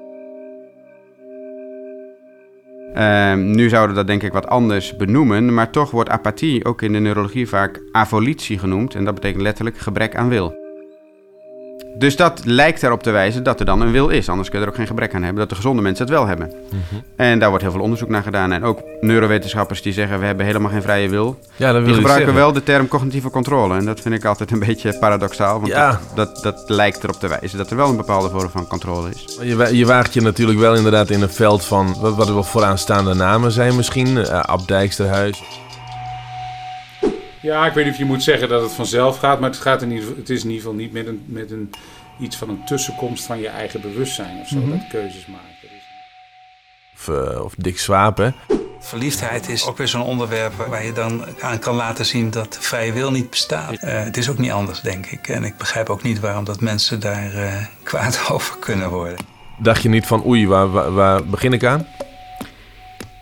Ehm, 2.95 3.51
nu 3.51 3.69
zouden 3.69 3.91
we 3.91 3.97
dat 3.97 4.07
denk 4.07 4.23
ik 4.23 4.33
wat 4.33 4.47
anders 4.47 4.97
benoemen, 4.97 5.55
maar 5.55 5.71
toch 5.71 5.91
wordt 5.91 6.11
apathie 6.11 6.65
ook 6.65 6.83
in 6.83 6.93
de 6.93 6.99
neurologie 6.99 7.49
vaak 7.49 7.81
avolitie 7.93 8.59
genoemd. 8.59 8.95
En 8.95 9.05
dat 9.05 9.15
betekent 9.15 9.43
letterlijk 9.43 9.79
gebrek 9.79 10.17
aan 10.17 10.29
wil. 10.29 10.60
Dus 11.99 12.17
dat 12.17 12.41
lijkt 12.45 12.83
erop 12.83 13.03
te 13.03 13.11
wijzen 13.11 13.43
dat 13.43 13.61
er 13.61 13.67
dan 13.67 13.81
een 13.81 13.91
wil 13.93 14.09
is. 14.09 14.29
Anders 14.29 14.49
kun 14.49 14.59
je 14.59 14.65
er 14.65 14.71
ook 14.71 14.77
geen 14.77 14.87
gebrek 14.87 15.15
aan 15.15 15.23
hebben. 15.23 15.39
Dat 15.41 15.49
de 15.49 15.55
gezonde 15.55 15.83
mensen 15.83 16.05
het 16.05 16.15
wel 16.15 16.27
hebben. 16.27 16.53
En 17.17 17.39
daar 17.39 17.49
wordt 17.49 17.65
heel 17.65 17.73
veel 17.73 17.83
onderzoek 17.83 18.09
naar 18.09 18.23
gedaan. 18.23 18.53
En 18.53 18.65
ook 18.65 18.83
neurowetenschappers 19.01 19.83
die 19.83 19.93
zeggen 19.93 20.19
we 20.21 20.27
hebben 20.27 20.47
helemaal 20.47 20.71
geen 20.71 20.83
vrije 20.83 21.09
wil. 21.09 21.39
Ja, 21.57 21.73
dat 21.73 21.85
Die 21.85 21.95
gebruiken 21.95 22.35
wel 22.35 22.53
de 22.53 22.63
term 22.63 22.89
cognitieve 22.89 23.31
controle. 23.31 23.77
En 23.77 23.85
dat 23.85 24.01
vind 24.01 24.15
ik 24.15 24.25
altijd 24.25 24.51
een 24.51 24.59
beetje 24.67 24.99
paradoxaal. 24.99 25.61
Want 25.61 25.73
Ja. 25.73 26.01
dat, 26.15 26.41
dat, 26.43 26.43
dat 26.43 26.65
lijkt 26.71 27.03
erop 27.05 27.21
te 27.21 27.29
wijzen 27.29 27.59
dat 27.59 27.71
er 27.71 27.77
wel 27.77 27.89
een 27.89 27.97
bepaalde 27.97 28.29
vorm 28.31 28.51
van 28.51 28.67
controle 28.67 29.09
is. 29.11 29.39
Je, 29.43 29.77
je 29.77 29.87
waagt 29.87 30.15
je 30.15 30.21
natuurlijk 30.21 30.59
wel 30.59 30.75
inderdaad 30.75 31.11
in 31.11 31.23
een 31.23 31.31
veld 31.31 31.65
van 31.65 31.97
wat, 32.01 32.15
wat 32.15 32.29
er 32.29 32.35
wel 32.35 32.43
vooraanstaande 32.45 33.15
namen 33.15 33.51
zijn 33.53 33.77
misschien. 33.77 34.19
Eh 34.27 34.41
Ab 34.41 34.67
Dijksterhuis. 34.69 35.43
Ja, 37.41 37.67
ik 37.67 37.73
weet 37.73 37.85
niet 37.85 37.93
of 37.93 37.99
je 37.99 38.05
moet 38.05 38.23
zeggen 38.23 38.49
dat 38.49 38.63
het 38.63 38.73
vanzelf 38.73 39.19
gaat, 39.19 39.41
maar 39.41 39.51
het, 39.51 39.59
gaat 39.59 39.83
in 39.83 39.89
ieder 39.89 40.05
geval, 40.05 40.19
het 40.21 40.31
is 40.31 40.43
in 40.45 40.51
ieder 40.51 40.63
geval 40.63 40.79
niet 40.79 40.93
met, 40.93 41.07
een, 41.07 41.25
met 41.27 41.51
een, 41.51 41.71
iets 42.21 42.37
van 42.37 42.49
een 42.49 42.65
tussenkomst 42.65 43.25
van 43.25 43.41
je 43.41 43.49
eigen 43.49 43.81
bewustzijn 43.81 44.39
of 44.41 44.49
zo, 44.49 44.69
dat 44.69 44.87
keuzes 44.89 45.27
maken. 45.27 45.51
Of, 46.95 47.09
eh, 47.09 47.45
of 47.45 47.55
Dick 47.57 47.79
hè. 48.15 48.31
Verliefdheid 48.81 49.49
is 49.49 49.67
ook 49.67 49.77
weer 49.77 49.89
zo'n 49.89 50.03
onderwerp 50.03 50.53
waar 50.55 50.85
je 50.85 50.93
dan 50.93 51.25
aan 51.41 51.59
kan 51.59 51.75
laten 51.75 52.07
zien 52.07 52.31
dat 52.31 52.59
vrije 52.61 52.93
wil 52.93 53.11
niet 53.11 53.31
bestaat. 53.31 53.73
Eh, 53.73 54.05
het 54.05 54.17
is 54.17 54.29
ook 54.31 54.39
niet 54.39 54.51
anders, 54.51 54.81
denk 54.81 55.07
ik. 55.07 55.29
En 55.29 55.45
ik 55.45 55.57
begrijp 55.57 55.89
ook 55.89 56.03
niet 56.03 56.21
waarom 56.21 56.45
dat 56.45 56.61
mensen 56.61 57.01
daar 57.01 57.35
eh, 57.35 57.67
kwaad 57.83 58.25
over 58.33 58.59
kunnen 58.59 58.91
worden. 58.91 59.19
Dacht 59.59 59.83
je 59.83 59.89
niet 59.89 60.07
van 60.07 60.27
oei, 60.27 60.47
waar, 60.47 60.71
waar, 60.71 60.93
waar 60.93 61.25
begin 61.25 61.53
ik 61.53 61.65
aan? 61.65 61.87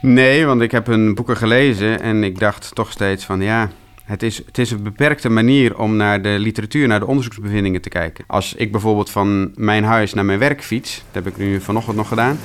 Nee, 0.01 0.47
want 0.47 0.61
ik 0.61 0.71
heb 0.71 0.87
hun 0.87 1.15
boeken 1.15 1.37
gelezen 1.37 2.01
en 2.01 2.25
ik 2.25 2.39
dacht 2.39 2.75
toch 2.75 2.91
steeds 2.91 3.25
van 3.25 3.41
ja, 3.41 3.71
het 4.09 4.23
is, 4.23 4.37
het 4.47 4.59
is 4.59 4.71
een 4.71 4.83
beperkte 4.83 5.29
manier 5.29 5.79
om 5.79 5.97
naar 5.97 6.23
de 6.23 6.37
literatuur, 6.39 6.87
naar 6.89 7.01
de 7.01 7.07
onderzoeksbevindingen 7.07 7.81
te 7.81 7.89
kijken. 7.89 8.25
Als 8.27 8.55
ik 8.55 8.73
bijvoorbeeld 8.73 9.11
van 9.11 9.53
mijn 9.55 9.85
huis 9.85 10.15
naar 10.15 10.25
mijn 10.25 10.39
werk 10.39 10.65
fiets, 10.65 11.03
dat 11.13 11.25
heb 11.25 11.33
ik 11.33 11.39
nu 11.39 11.61
vanochtend 11.61 11.97
nog 11.97 12.09
gedaan, 12.09 12.39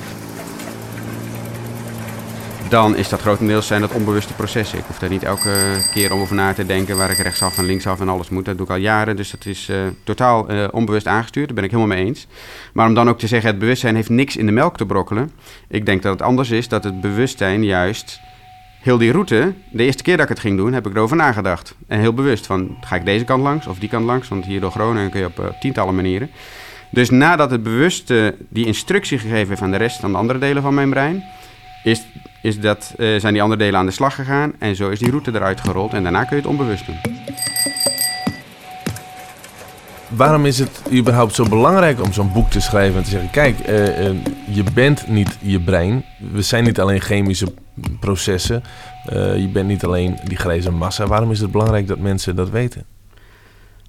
dan 2.68 2.96
is 2.96 3.08
dat 3.08 3.20
grotendeels 3.20 3.66
zijn 3.66 3.80
dat 3.80 3.92
onbewuste 3.92 4.32
processen. 4.32 4.78
Ik 4.78 4.84
hoef 4.86 4.98
daar 4.98 5.10
niet 5.10 5.22
elke 5.22 5.80
keer 5.92 6.12
om 6.12 6.20
over 6.20 6.34
na 6.34 6.52
te 6.52 6.66
denken 6.66 6.96
waar 6.96 7.10
ik 7.10 7.18
rechtsaf 7.18 7.58
en 7.58 7.64
linksaf 7.64 8.00
en 8.00 8.08
alles 8.08 8.28
moet. 8.28 8.44
Dat 8.44 8.56
doe 8.56 8.66
ik 8.66 8.72
al 8.72 8.78
jaren, 8.78 9.16
dus 9.16 9.30
dat 9.30 9.46
is 9.46 9.68
eh, 9.68 9.76
totaal 10.04 10.48
eh, 10.48 10.68
onbewust 10.70 11.06
aangestuurd. 11.06 11.46
Daar 11.46 11.54
ben 11.54 11.64
ik 11.64 11.70
helemaal 11.70 11.96
mee 11.96 12.06
eens. 12.06 12.26
Maar 12.72 12.86
om 12.86 12.94
dan 12.94 13.08
ook 13.08 13.18
te 13.18 13.26
zeggen, 13.26 13.50
het 13.50 13.58
bewustzijn 13.58 13.94
heeft 13.94 14.08
niks 14.08 14.36
in 14.36 14.46
de 14.46 14.52
melk 14.52 14.76
te 14.76 14.86
brokkelen. 14.86 15.30
Ik 15.68 15.86
denk 15.86 16.02
dat 16.02 16.12
het 16.12 16.22
anders 16.22 16.50
is 16.50 16.68
dat 16.68 16.84
het 16.84 17.00
bewustzijn 17.00 17.64
juist 17.64 18.20
heel 18.84 18.98
die 18.98 19.12
route, 19.12 19.52
de 19.70 19.84
eerste 19.84 20.02
keer 20.02 20.16
dat 20.16 20.24
ik 20.24 20.30
het 20.30 20.40
ging 20.40 20.56
doen, 20.56 20.72
heb 20.72 20.86
ik 20.86 20.94
erover 20.94 21.16
nagedacht. 21.16 21.74
En 21.86 22.00
heel 22.00 22.14
bewust 22.14 22.46
van, 22.46 22.76
ga 22.80 22.96
ik 22.96 23.04
deze 23.04 23.24
kant 23.24 23.42
langs 23.42 23.66
of 23.66 23.78
die 23.78 23.88
kant 23.88 24.04
langs? 24.04 24.28
Want 24.28 24.44
hier 24.44 24.60
door 24.60 24.70
Groningen 24.70 25.10
kun 25.10 25.20
je 25.20 25.26
op 25.26 25.38
eh, 25.38 25.46
tientallen 25.60 25.94
manieren. 25.94 26.30
Dus 26.90 27.10
nadat 27.10 27.50
het 27.50 27.62
bewust 27.62 28.10
eh, 28.10 28.26
die 28.48 28.66
instructie 28.66 29.18
gegeven 29.18 29.48
heeft 29.48 29.62
aan 29.62 29.70
de 29.70 29.76
rest 29.76 30.00
van 30.00 30.12
de 30.12 30.18
andere 30.18 30.38
delen 30.38 30.62
van 30.62 30.74
mijn 30.74 30.90
brein, 30.90 31.24
is, 31.84 32.06
is 32.42 32.60
dat, 32.60 32.94
eh, 32.98 33.20
zijn 33.20 33.32
die 33.32 33.42
andere 33.42 33.62
delen 33.62 33.78
aan 33.78 33.86
de 33.86 33.92
slag 33.92 34.14
gegaan 34.14 34.52
en 34.58 34.76
zo 34.76 34.90
is 34.90 34.98
die 34.98 35.10
route 35.10 35.30
eruit 35.34 35.60
gerold 35.60 35.92
en 35.92 36.02
daarna 36.02 36.24
kun 36.24 36.36
je 36.36 36.42
het 36.42 36.50
onbewust 36.50 36.86
doen. 36.86 36.98
Waarom 40.08 40.46
is 40.46 40.58
het 40.58 40.82
überhaupt 40.92 41.34
zo 41.34 41.44
belangrijk 41.48 42.02
om 42.02 42.12
zo'n 42.12 42.32
boek 42.32 42.50
te 42.50 42.60
schrijven 42.60 42.96
en 42.96 43.04
te 43.04 43.10
zeggen: 43.10 43.30
kijk, 43.30 43.60
eh, 43.60 44.06
eh, 44.06 44.16
je 44.48 44.64
bent 44.74 45.08
niet 45.08 45.38
je 45.40 45.60
brein. 45.60 46.04
We 46.32 46.42
zijn 46.42 46.64
niet 46.64 46.80
alleen 46.80 47.00
chemische 47.00 47.54
processen. 48.00 48.62
Eh, 49.06 49.38
je 49.38 49.48
bent 49.48 49.68
niet 49.68 49.84
alleen 49.84 50.18
die 50.24 50.36
grijze 50.36 50.70
massa. 50.70 51.06
Waarom 51.06 51.30
is 51.30 51.40
het 51.40 51.50
belangrijk 51.50 51.86
dat 51.86 51.98
mensen 51.98 52.36
dat 52.36 52.50
weten? 52.50 52.84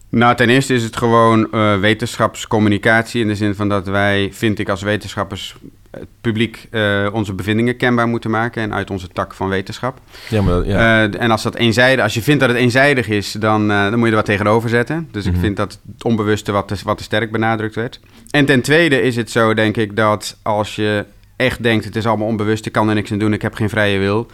Nou, 0.09 0.35
ten 0.35 0.49
eerste 0.49 0.73
is 0.73 0.83
het 0.83 0.97
gewoon 0.97 1.49
wetenschapscommunicatie 1.79 3.21
in 3.21 3.27
de 3.27 3.35
zin 3.35 3.55
van 3.55 3.69
dat 3.69 3.87
wij, 3.87 4.29
vind 4.33 4.59
ik 4.59 4.69
als 4.69 4.81
wetenschappers, 4.81 5.55
het 5.99 6.07
publiek 6.21 6.67
eh, 6.71 7.07
onze 7.11 7.33
bevindingen 7.33 7.77
kenbaar 7.77 8.07
moeten 8.07 8.29
maken 8.29 8.61
en 8.61 8.73
uit 8.73 8.89
onze 8.89 9.07
tak 9.07 9.33
van 9.33 9.49
wetenschap. 9.49 9.99
Ja, 10.29 10.41
maar 10.41 10.65
ja. 10.65 11.03
Eh, 11.07 11.21
en 11.21 11.31
als 11.31 11.43
dat 11.43 11.55
eenzijdig, 11.55 12.03
als 12.03 12.13
je 12.13 12.21
vindt 12.21 12.39
dat 12.39 12.49
het 12.49 12.57
eenzijdig 12.59 13.07
is, 13.07 13.31
dan, 13.31 13.71
eh, 13.71 13.83
dan 13.83 13.93
moet 13.93 14.03
je 14.03 14.09
er 14.09 14.15
wat 14.15 14.25
tegenover 14.25 14.69
zetten. 14.69 15.07
Dus 15.11 15.25
Mhm. 15.25 15.33
ik 15.33 15.39
vind 15.39 15.57
dat 15.57 15.79
het 15.93 16.03
onbewuste 16.03 16.51
wat 16.51 16.67
te, 16.67 16.75
wat 16.83 16.97
te 16.97 17.03
sterk 17.03 17.31
benadrukt 17.31 17.75
werd. 17.75 17.99
En 18.29 18.45
ten 18.45 18.61
tweede 18.61 19.01
is 19.01 19.15
het 19.15 19.31
zo, 19.31 19.53
denk 19.53 19.77
ik, 19.77 19.95
dat 19.95 20.37
als 20.41 20.75
je 20.75 21.05
echt 21.35 21.63
denkt, 21.63 21.85
het 21.85 21.95
is 21.95 22.05
allemaal 22.05 22.27
onbewust, 22.27 22.65
ik 22.65 22.71
kan 22.71 22.89
er 22.89 22.95
niks 22.95 23.11
aan 23.11 23.17
doen, 23.19 23.33
ik 23.33 23.41
heb 23.41 23.53
geen 23.53 23.69
vrije 23.69 23.99
wil. 23.99 24.27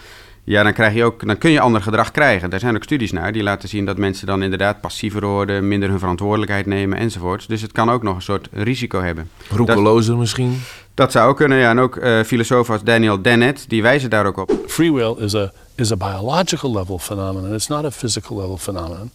Ja, 0.43 0.63
dan, 0.63 0.73
krijg 0.73 0.93
je 0.93 1.03
ook, 1.03 1.25
dan 1.25 1.37
kun 1.37 1.51
je 1.51 1.59
ander 1.59 1.81
gedrag 1.81 2.11
krijgen. 2.11 2.49
Daar 2.49 2.59
zijn 2.59 2.75
ook 2.75 2.83
studies 2.83 3.11
naar 3.11 3.31
die 3.31 3.43
laten 3.43 3.69
zien 3.69 3.85
dat 3.85 3.97
mensen 3.97 4.27
dan 4.27 4.43
inderdaad 4.43 4.81
passiever 4.81 5.25
worden, 5.25 5.67
minder 5.67 5.89
hun 5.89 5.99
verantwoordelijkheid 5.99 6.65
nemen 6.65 6.97
enzovoorts. 6.97 7.47
Dus 7.47 7.61
het 7.61 7.71
kan 7.71 7.89
ook 7.89 8.03
nog 8.03 8.15
een 8.15 8.21
soort 8.21 8.47
risico 8.51 9.01
hebben. 9.01 9.29
Roekelozer 9.49 10.17
misschien. 10.17 10.59
Dat 10.93 11.11
zou 11.11 11.29
ook 11.29 11.37
kunnen, 11.37 11.57
ja. 11.57 11.69
En 11.69 11.79
ook 11.79 11.95
eh, 11.95 12.21
filosofen 12.21 12.73
als 12.73 12.83
Daniel 12.83 13.21
Dennett, 13.21 13.69
die 13.69 13.81
wijzen 13.81 14.09
daar 14.09 14.25
ook 14.25 14.37
op. 14.37 14.51
Free 14.67 14.93
will 14.93 15.15
is 15.17 15.35
a 15.35 15.51
is 15.75 15.91
a 15.91 15.95
biological 15.95 16.71
level 16.71 16.99
phenomenon. 16.99 17.53
It's 17.53 17.67
not 17.67 17.85
a 17.85 17.91
physical 17.91 18.37
level 18.37 18.57
phenomenon. 18.57 19.11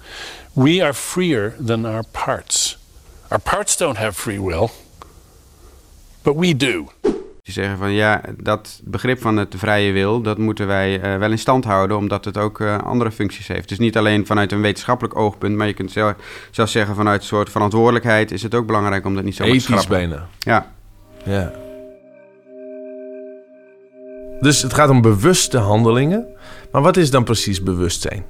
We 0.52 0.82
are 0.82 0.94
freer 0.94 1.54
than 1.66 1.84
our 1.84 2.04
parts. 2.10 2.78
Our 3.28 3.40
parts 3.40 3.76
don't 3.76 3.96
have 3.96 4.12
free 4.12 4.40
will, 4.42 4.68
but 6.22 6.34
we 6.36 6.56
do. 6.56 6.88
Die 7.42 7.54
zeggen 7.54 7.78
van 7.78 7.92
ja, 7.92 8.20
dat 8.36 8.80
begrip 8.84 9.20
van 9.20 9.36
het 9.36 9.54
vrije 9.56 9.92
wil, 9.92 10.20
dat 10.20 10.38
moeten 10.38 10.66
wij 10.66 11.00
eh, 11.00 11.18
wel 11.18 11.30
in 11.30 11.38
stand 11.38 11.64
houden, 11.64 11.96
omdat 11.96 12.24
het 12.24 12.36
ook 12.38 12.60
eh, 12.60 12.78
andere 12.78 13.10
functies 13.12 13.46
heeft. 13.48 13.68
Dus 13.68 13.78
niet 13.78 13.96
alleen 13.96 14.26
vanuit 14.26 14.52
een 14.52 14.60
wetenschappelijk 14.60 15.16
oogpunt, 15.16 15.56
maar 15.56 15.66
je 15.66 15.74
kunt 15.74 15.92
zelf, 15.92 16.14
zelfs 16.50 16.72
zeggen 16.72 16.94
vanuit 16.94 17.20
een 17.20 17.26
soort 17.26 17.50
verantwoordelijkheid 17.50 18.30
is 18.30 18.42
het 18.42 18.54
ook 18.54 18.66
belangrijk 18.66 19.06
om 19.06 19.14
dat 19.14 19.24
niet 19.24 19.36
zo 19.36 19.44
te 19.44 19.48
Ethisch 19.48 19.64
schrappen. 19.64 19.88
bijna. 19.90 20.26
Ja. 20.38 20.72
Ja. 21.24 21.52
Dus 24.40 24.62
het 24.62 24.74
gaat 24.74 24.88
om 24.88 25.00
bewuste 25.00 25.58
handelingen. 25.58 26.26
Maar 26.70 26.82
wat 26.82 26.96
is 26.96 27.10
dan 27.10 27.24
precies 27.24 27.62
bewustzijn? 27.62 28.24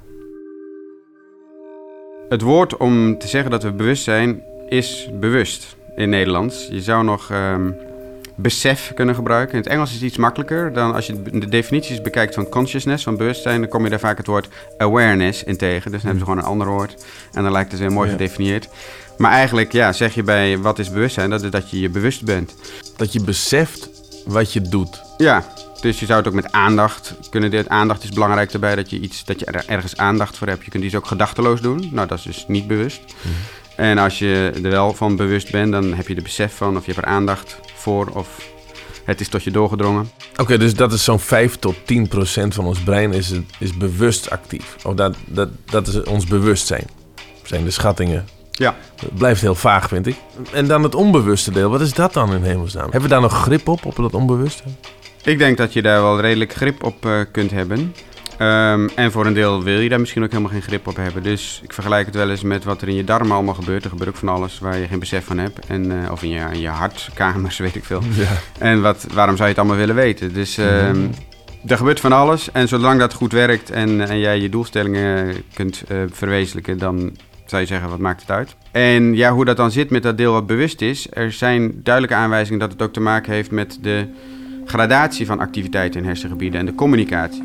Het 2.29 2.41
woord 2.41 2.77
om 2.77 3.17
te 3.17 3.27
zeggen 3.27 3.51
dat 3.51 3.63
we 3.63 3.71
bewust 3.71 4.03
zijn 4.03 4.41
is 4.69 5.09
bewust 5.19 5.75
in 5.95 6.09
Nederlands. 6.09 6.67
Je 6.71 6.81
zou 6.81 7.03
nog 7.03 7.31
ehm, 7.31 7.71
besef 8.35 8.91
kunnen 8.95 9.15
gebruiken. 9.15 9.53
In 9.53 9.59
het 9.63 9.69
Engels 9.71 9.89
is 9.89 9.95
het 9.95 10.03
iets 10.05 10.17
makkelijker 10.17 10.73
dan 10.73 10.93
als 10.93 11.07
je 11.07 11.21
de 11.21 11.47
definities 11.49 12.01
bekijkt 12.01 12.33
van 12.33 12.49
consciousness, 12.49 13.03
van 13.03 13.17
bewustzijn. 13.17 13.59
Dan 13.59 13.69
kom 13.69 13.83
je 13.83 13.89
daar 13.89 13.99
vaak 13.99 14.17
het 14.17 14.27
woord 14.27 14.47
awareness 14.77 15.43
in 15.43 15.57
tegen. 15.57 15.91
Dus 15.91 16.01
dan 16.01 16.09
hebben 16.09 16.19
ze 16.19 16.25
gewoon 16.25 16.37
een 16.37 16.51
ander 16.51 16.67
woord. 16.67 17.05
En 17.33 17.43
dan 17.43 17.51
lijkt 17.51 17.71
het 17.71 17.79
weer 17.79 17.91
mooi 17.91 18.07
Ja. 18.09 18.15
gedefinieerd. 18.15 18.69
Maar 19.17 19.31
eigenlijk 19.31 19.71
ja, 19.71 19.91
zeg 19.93 20.13
je 20.15 20.23
bij 20.23 20.57
wat 20.57 20.79
is 20.79 20.91
bewustzijn, 20.91 21.29
dat 21.29 21.43
is 21.43 21.49
dat 21.51 21.69
je 21.69 21.79
je 21.79 21.89
bewust 21.89 22.25
bent. 22.25 22.55
Dat 22.95 23.13
je 23.13 23.21
beseft 23.23 23.89
wat 24.25 24.53
je 24.53 24.61
doet. 24.61 25.01
Ja, 25.17 25.43
dus 25.87 25.99
je 25.99 26.05
zou 26.05 26.19
het 26.19 26.27
ook 26.27 26.33
met 26.33 26.51
aandacht 26.51 27.15
kunnen 27.29 27.51
doen. 27.51 27.69
Aandacht 27.69 28.03
is 28.03 28.09
belangrijk 28.09 28.53
erbij, 28.53 28.75
dat 28.75 28.89
je, 28.89 28.99
iets, 28.99 29.25
dat 29.25 29.39
je 29.39 29.45
er 29.45 29.63
ergens 29.67 29.97
aandacht 29.97 30.37
voor 30.37 30.47
hebt. 30.47 30.65
Je 30.65 30.71
kunt 30.71 30.83
iets 30.83 30.95
ook 30.95 31.07
gedachteloos 31.07 31.61
doen. 31.61 31.89
Nou, 31.91 32.07
dat 32.07 32.17
is 32.17 32.23
dus 32.23 32.45
niet 32.47 32.67
bewust. 32.67 33.01
En 33.75 33.97
als 33.97 34.19
je 34.19 34.51
er 34.63 34.69
wel 34.69 34.93
van 34.93 35.15
bewust 35.15 35.51
bent, 35.51 35.71
dan 35.71 35.93
heb 35.93 36.07
je 36.07 36.15
er 36.15 36.21
besef 36.21 36.55
van 36.55 36.77
of 36.77 36.85
je 36.85 36.91
hebt 36.91 37.05
er 37.05 37.11
aandacht 37.13 37.59
voor 37.75 38.07
of 38.07 38.49
het 39.03 39.21
is 39.21 39.29
tot 39.29 39.43
je 39.43 39.51
doorgedrongen. 39.51 40.11
Oké, 40.37 40.57
dus 40.57 40.73
dat 40.73 40.93
is 40.93 41.03
zo'n 41.03 41.19
5 41.19 41.55
tot 41.55 41.75
10 41.85 42.07
procent 42.07 42.53
van 42.53 42.65
ons 42.65 42.79
brein 42.79 43.13
is, 43.13 43.31
is 43.59 43.77
bewust 43.77 44.29
actief. 44.29 44.75
Of 44.83 44.93
dat, 44.93 45.15
dat, 45.25 45.49
dat 45.65 45.87
is 45.87 46.03
ons 46.03 46.25
bewustzijn. 46.25 46.87
Zijn 47.43 47.63
de 47.63 47.71
schattingen. 47.71 48.27
Ja. 48.51 48.75
Het 48.95 49.15
blijft 49.15 49.41
heel 49.41 49.55
vaag, 49.55 49.87
vind 49.87 50.07
ik. 50.07 50.15
En 50.53 50.67
dan 50.67 50.83
het 50.83 50.95
onbewuste 50.95 51.51
deel. 51.51 51.69
Wat 51.69 51.81
is 51.81 51.93
dat 51.93 52.13
dan 52.13 52.33
in 52.33 52.43
hemelsnaam? 52.43 52.83
Hebben 52.83 53.01
we 53.01 53.07
daar 53.07 53.21
nog 53.21 53.41
grip 53.41 53.67
op, 53.67 53.85
op 53.85 53.95
dat 53.95 54.13
onbewuste? 54.13 54.63
Ik 55.27 55.37
denk 55.37 55.57
dat 55.57 55.73
je 55.73 55.81
daar 55.81 56.01
wel 56.01 56.21
redelijk 56.21 56.53
grip 56.53 56.83
op 56.83 57.05
eh, 57.05 57.19
kunt 57.31 57.51
hebben. 57.51 57.93
Ehm, 58.37 58.87
en 58.95 59.11
voor 59.11 59.25
een 59.25 59.33
deel 59.33 59.63
wil 59.63 59.79
je 59.79 59.89
daar 59.89 59.99
misschien 59.99 60.23
ook 60.23 60.31
helemaal 60.31 60.51
geen 60.51 60.61
grip 60.61 60.87
op 60.87 60.95
hebben. 60.95 61.23
Dus 61.23 61.59
ik 61.63 61.73
vergelijk 61.73 62.05
het 62.05 62.15
wel 62.15 62.29
eens 62.29 62.41
met 62.41 62.63
wat 62.63 62.81
er 62.81 62.87
in 62.87 62.95
je 62.95 63.03
darmen 63.03 63.35
allemaal 63.35 63.53
gebeurt. 63.53 63.83
Er 63.83 63.89
gebeurt 63.89 64.09
ook 64.09 64.15
van 64.15 64.29
alles 64.29 64.59
waar 64.59 64.77
je 64.77 64.87
geen 64.87 64.99
besef 64.99 65.25
van 65.25 65.37
hebt. 65.37 65.59
En, 65.67 66.03
eh, 66.03 66.11
of 66.11 66.23
in 66.23 66.29
je, 66.29 66.45
in 66.51 66.59
je 66.59 66.67
hartkamers, 66.67 67.57
weet 67.65 67.75
ik 67.75 67.83
veel. 67.83 68.01
Ja. 68.15 68.31
En 68.59 68.81
wat, 68.81 69.05
waarom 69.13 69.35
zou 69.35 69.49
je 69.49 69.53
het 69.53 69.63
allemaal 69.63 69.79
willen 69.79 69.95
weten? 69.95 70.33
Dus 70.33 70.57
ehm, 70.57 71.07
er 71.65 71.77
gebeurt 71.77 71.99
van 71.99 72.11
alles. 72.11 72.51
En 72.51 72.67
zolang 72.67 72.99
dat 72.99 73.13
goed 73.13 73.31
werkt 73.31 73.69
en, 73.69 74.07
en 74.09 74.19
jij 74.19 74.39
je 74.39 74.49
doelstellingen 74.49 75.43
kunt 75.53 75.83
eh, 75.87 75.97
verwezenlijken, 76.11 76.77
dan 76.77 77.17
zou 77.45 77.61
je 77.61 77.67
zeggen, 77.67 77.89
wat 77.89 77.99
maakt 77.99 78.21
het 78.21 78.31
uit? 78.31 78.55
En 78.71 79.15
ja, 79.15 79.31
hoe 79.31 79.45
dat 79.45 79.57
dan 79.57 79.71
zit 79.71 79.89
met 79.89 80.03
dat 80.03 80.17
deel 80.17 80.33
wat 80.33 80.47
bewust 80.47 80.81
is. 80.81 81.07
Er 81.11 81.31
zijn 81.31 81.79
duidelijke 81.83 82.17
aanwijzingen 82.17 82.59
dat 82.59 82.71
het 82.71 82.81
ook 82.81 82.93
te 82.93 82.99
maken 82.99 83.33
heeft 83.33 83.51
met 83.51 83.77
de 83.81 84.07
gradatie 84.67 85.25
van 85.25 85.39
activiteiten 85.39 86.01
in 86.01 86.07
hersengebieden 86.07 86.59
en 86.59 86.65
de 86.65 86.75
communicatie. 86.75 87.43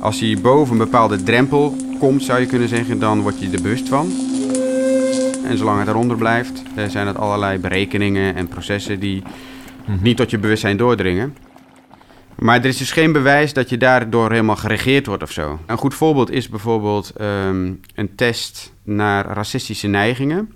Als 0.00 0.18
je 0.18 0.40
boven 0.40 0.72
een 0.72 0.84
bepaalde 0.84 1.22
drempel 1.22 1.76
komt, 1.98 2.22
zou 2.22 2.40
je 2.40 2.46
kunnen 2.46 2.68
zeggen, 2.68 2.98
dan 2.98 3.20
word 3.20 3.40
je 3.40 3.50
er 3.50 3.62
bewust 3.62 3.88
van. 3.88 4.12
En 5.44 5.58
zolang 5.58 5.78
het 5.78 5.88
eronder 5.88 6.16
blijft, 6.16 6.62
eh, 6.74 6.88
zijn 6.88 7.06
het 7.06 7.16
allerlei 7.16 7.58
berekeningen 7.58 8.34
en 8.34 8.48
processen 8.48 9.00
die 9.00 9.22
niet 10.00 10.16
tot 10.16 10.30
je 10.30 10.38
bewustzijn 10.38 10.76
doordringen. 10.76 11.36
Maar 12.38 12.58
er 12.58 12.64
is 12.64 12.76
dus 12.76 12.92
geen 12.92 13.12
bewijs 13.12 13.52
dat 13.52 13.68
je 13.68 13.76
daardoor 13.76 14.30
helemaal 14.30 14.56
geregeerd 14.56 15.06
wordt 15.06 15.22
of 15.22 15.30
zo. 15.30 15.58
Een 15.66 15.78
goed 15.78 15.94
voorbeeld 15.94 16.30
is 16.30 16.48
bijvoorbeeld 16.48 17.10
ehm, 17.16 17.72
een 17.94 18.14
test 18.14 18.72
naar 18.82 19.26
racistische 19.26 19.86
neigingen. 19.86 20.52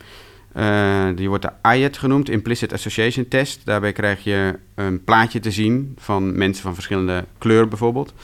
Eh, 0.56 1.06
die 1.14 1.28
wordt 1.28 1.42
de 1.42 1.74
IAT 1.76 1.98
genoemd, 1.98 2.28
Implicit 2.30 2.72
Association 2.72 3.28
Test. 3.28 3.60
Daarbij 3.64 3.92
krijg 3.92 4.24
je 4.24 4.58
een 4.74 5.04
plaatje 5.04 5.40
te 5.40 5.50
zien 5.50 5.96
van 5.98 6.38
mensen 6.38 6.62
van 6.62 6.74
verschillende 6.74 7.24
kleuren 7.38 7.68
bijvoorbeeld. 7.68 8.14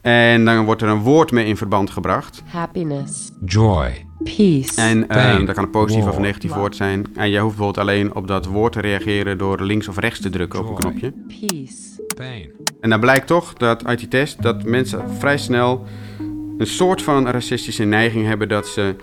En 0.00 0.44
dan 0.44 0.64
wordt 0.64 0.82
er 0.82 0.88
een 0.88 1.02
woord 1.02 1.30
mee 1.30 1.46
in 1.46 1.56
verband 1.56 1.90
gebracht. 1.90 2.42
Happiness. 2.46 3.30
Joy. 3.44 4.06
Peace. 4.24 4.80
En 4.80 5.08
eh, 5.08 5.46
dat 5.46 5.54
kan 5.54 5.64
een 5.64 5.70
positief 5.70 6.06
of 6.06 6.18
negatief 6.18 6.52
woord 6.52 6.76
zijn. 6.76 7.06
En 7.14 7.30
je 7.30 7.38
hoeft 7.38 7.56
bijvoorbeeld 7.56 7.86
alleen 7.86 8.14
op 8.14 8.28
dat 8.28 8.46
woord 8.46 8.72
te 8.72 8.80
reageren 8.80 9.38
door 9.38 9.62
links 9.62 9.88
of 9.88 9.98
rechts 9.98 10.20
te 10.20 10.30
drukken 10.30 10.60
op 10.60 10.68
een 10.68 10.74
knopje. 10.74 11.12
Peace. 11.28 12.02
Pain. 12.16 12.50
En 12.80 12.90
dan 12.90 13.00
blijkt 13.00 13.26
toch 13.26 13.52
dat 13.52 13.84
uit 13.84 13.98
die 13.98 14.08
test 14.08 14.42
dat 14.42 14.64
mensen 14.64 15.10
vrij 15.18 15.38
snel 15.38 15.86
een 16.58 16.66
soort 16.66 17.02
van 17.02 17.28
racistische 17.28 17.84
neiging 17.84 18.26
hebben 18.26 18.48
dat 18.48 18.66
ze 18.66 18.94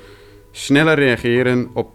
sneller 0.52 0.96
reageren 0.96 1.70
op 1.74 1.95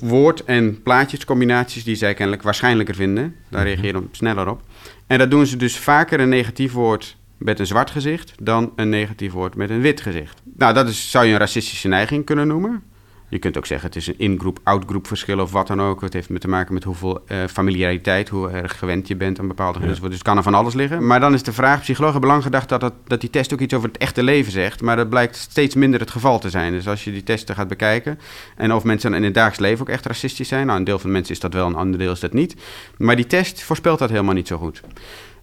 woord- 0.00 0.44
en 0.44 0.82
plaatjescombinaties 0.82 1.84
die 1.84 1.94
zij 1.94 2.14
kennelijk 2.14 2.42
waarschijnlijker 2.42 2.94
vinden. 2.94 3.36
Daar 3.48 3.64
reageren 3.64 4.00
ze 4.02 4.16
sneller 4.16 4.48
op. 4.48 4.62
En 5.06 5.18
dat 5.18 5.30
doen 5.30 5.46
ze 5.46 5.56
dus 5.56 5.78
vaker 5.78 6.20
een 6.20 6.28
negatief 6.28 6.72
woord 6.72 7.16
met 7.36 7.58
een 7.58 7.66
zwart 7.66 7.90
gezicht 7.90 8.32
dan 8.40 8.72
een 8.76 8.88
negatief 8.88 9.32
woord 9.32 9.54
met 9.54 9.70
een 9.70 9.80
wit 9.80 10.00
gezicht. 10.00 10.42
Nou, 10.56 10.74
dat 10.74 10.88
is, 10.88 11.10
zou 11.10 11.26
je 11.26 11.32
een 11.32 11.38
racistische 11.38 11.88
neiging 11.88 12.24
kunnen 12.24 12.46
noemen. 12.46 12.82
Je 13.30 13.38
kunt 13.38 13.56
ook 13.56 13.66
zeggen 13.66 13.86
het 13.86 13.96
is 13.96 14.06
een 14.06 14.18
in-groep, 14.18 14.58
out-groep 14.62 15.06
verschil 15.06 15.38
of 15.38 15.52
wat 15.52 15.66
dan 15.66 15.82
ook. 15.82 16.00
Het 16.00 16.12
heeft 16.12 16.28
met 16.28 16.40
te 16.40 16.48
maken 16.48 16.74
met 16.74 16.84
hoeveel 16.84 17.22
eh, 17.26 17.38
familiariteit, 17.50 18.28
hoe 18.28 18.50
erg 18.50 18.78
gewend 18.78 19.08
je 19.08 19.16
bent 19.16 19.38
aan 19.38 19.48
bepaalde 19.48 19.78
Ja. 19.80 19.86
Dus 19.86 20.00
het 20.00 20.22
kan 20.22 20.36
er 20.36 20.42
van 20.42 20.54
alles 20.54 20.74
liggen. 20.74 21.06
Maar 21.06 21.20
dan 21.20 21.34
is 21.34 21.42
de 21.42 21.52
vraag, 21.52 21.80
psychologen 21.80 22.12
hebben 22.12 22.30
lang 22.30 22.42
gedacht 22.42 22.68
dat, 22.68 22.80
dat, 22.80 22.92
dat 23.06 23.20
die 23.20 23.30
test 23.30 23.52
ook 23.52 23.60
iets 23.60 23.74
over 23.74 23.88
het 23.88 23.98
echte 23.98 24.22
leven 24.22 24.52
zegt. 24.52 24.82
Maar 24.82 24.96
dat 24.96 25.08
blijkt 25.08 25.36
steeds 25.36 25.74
minder 25.74 26.00
het 26.00 26.10
geval 26.10 26.38
te 26.38 26.50
zijn. 26.50 26.72
Dus 26.72 26.88
als 26.88 27.04
je 27.04 27.12
die 27.12 27.22
testen 27.22 27.54
gaat 27.54 27.68
bekijken 27.68 28.18
en 28.56 28.72
of 28.72 28.84
mensen 28.84 29.14
in 29.14 29.24
het 29.24 29.34
dagelijks 29.34 29.60
leven 29.60 29.80
ook 29.80 29.88
echt 29.88 30.06
racistisch 30.06 30.48
zijn. 30.48 30.66
Nou, 30.66 30.78
een 30.78 30.84
deel 30.84 30.98
van 30.98 31.06
de 31.08 31.14
mensen 31.14 31.34
is 31.34 31.40
dat 31.40 31.52
wel, 31.52 31.66
een 31.66 31.74
ander 31.74 31.98
deel 31.98 32.12
is 32.12 32.20
dat 32.20 32.32
niet. 32.32 32.56
Maar 32.96 33.16
die 33.16 33.26
test 33.26 33.62
voorspelt 33.62 33.98
dat 33.98 34.10
helemaal 34.10 34.34
niet 34.34 34.48
zo 34.48 34.58
goed. 34.58 34.82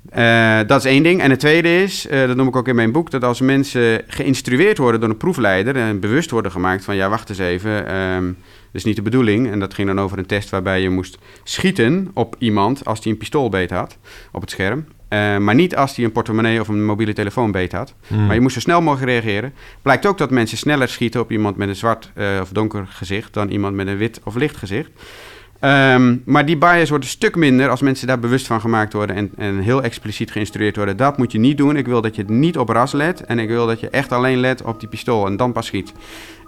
Eh, 0.10 0.60
dat 0.68 0.80
is 0.86 0.92
één 0.92 1.04
ding. 1.04 1.22
En 1.22 1.30
het 1.30 1.40
tweede 1.40 1.84
is, 1.84 2.08
eh, 2.08 2.28
dat 2.28 2.36
noem 2.36 2.48
ik 2.48 2.56
ook 2.56 2.68
in 2.68 2.76
mijn 2.76 2.92
boek, 2.92 3.12
dat 3.12 3.24
als 3.24 3.42
mensen 3.42 4.02
geïnstrueerd 4.08 4.78
worden 4.78 5.00
door 5.00 5.10
een 5.10 5.18
proefleider 5.18 5.76
en 5.76 6.00
bewust 6.00 6.32
worden 6.32 6.52
gemaakt 6.52 6.84
van 6.84 6.96
ja, 6.96 7.10
wacht 7.10 7.30
eens 7.30 7.40
even, 7.40 7.88
ehm, 7.88 8.26
dat 8.26 8.36
is 8.72 8.84
niet 8.84 8.96
de 8.96 9.02
bedoeling. 9.02 9.52
En 9.52 9.60
dat 9.60 9.74
ging 9.74 9.88
dan 9.88 10.00
over 10.00 10.18
een 10.18 10.26
test 10.26 10.50
waarbij 10.50 10.82
je 10.82 10.90
moest 10.90 11.18
schieten 11.44 12.12
op 12.14 12.36
iemand 12.40 12.86
als 12.86 13.02
die 13.02 13.12
een 13.12 13.18
pistool 13.18 13.50
beet 13.50 13.70
had 13.70 13.98
op 14.32 14.42
het 14.42 14.52
scherm. 14.52 14.86
Eh, 15.08 15.38
maar 15.38 15.56
niet 15.56 15.76
als 15.76 15.96
hij 15.96 16.06
een 16.06 16.12
portemonnee 16.12 16.60
of 16.60 16.68
een 16.68 16.86
mobiele 16.86 17.14
telefoon 17.14 17.52
beet 17.52 17.72
had. 17.72 17.94
Hmm. 18.08 18.26
Maar 18.26 18.36
je 18.36 18.42
moest 18.42 18.54
zo 18.54 18.60
snel 18.60 18.82
mogelijk 18.82 19.12
reageren. 19.12 19.54
Blijkt 19.82 20.06
ook 20.06 20.18
dat 20.18 20.30
mensen 20.30 20.58
sneller 20.58 20.88
schieten 20.88 21.22
op 21.22 21.32
iemand 21.32 21.58
met 21.58 21.68
een 21.68 21.76
zwart 21.76 22.12
of 22.42 22.50
donker 22.50 22.88
gezicht 22.90 23.34
dan 23.34 23.50
iemand 23.50 23.76
met 23.76 23.88
een 23.88 23.98
wit 23.98 24.20
of 24.24 24.36
licht 24.36 24.58
gezicht. 24.58 24.90
Ehm, 25.60 26.16
maar 26.26 26.46
die 26.46 26.58
bias 26.58 26.90
wordt 26.90 27.04
een 27.04 27.10
stuk 27.10 27.36
minder 27.36 27.70
als 27.70 27.82
mensen 27.82 28.08
daar 28.08 28.20
bewust 28.20 28.48
van 28.48 28.62
gemaakt 28.62 28.94
worden 28.94 29.16
en, 29.16 29.32
en 29.38 29.60
heel 29.60 29.84
expliciet 29.84 30.32
geïnstrueerd 30.32 30.76
worden. 30.76 30.98
Dat 30.98 31.18
moet 31.18 31.32
je 31.32 31.40
niet 31.40 31.58
doen. 31.58 31.78
Ik 31.78 31.86
wil 31.86 32.02
dat 32.02 32.16
je 32.16 32.24
niet 32.28 32.58
op 32.58 32.70
ras 32.70 32.92
let 32.92 33.26
en 33.26 33.40
ik 33.40 33.48
wil 33.48 33.66
dat 33.66 33.80
je 33.80 33.90
echt 33.90 34.12
alleen 34.12 34.40
let 34.40 34.62
op 34.62 34.80
die 34.80 34.90
pistool 34.90 35.26
en 35.26 35.38
dan 35.38 35.52
pas 35.52 35.66
schiet. 35.66 35.94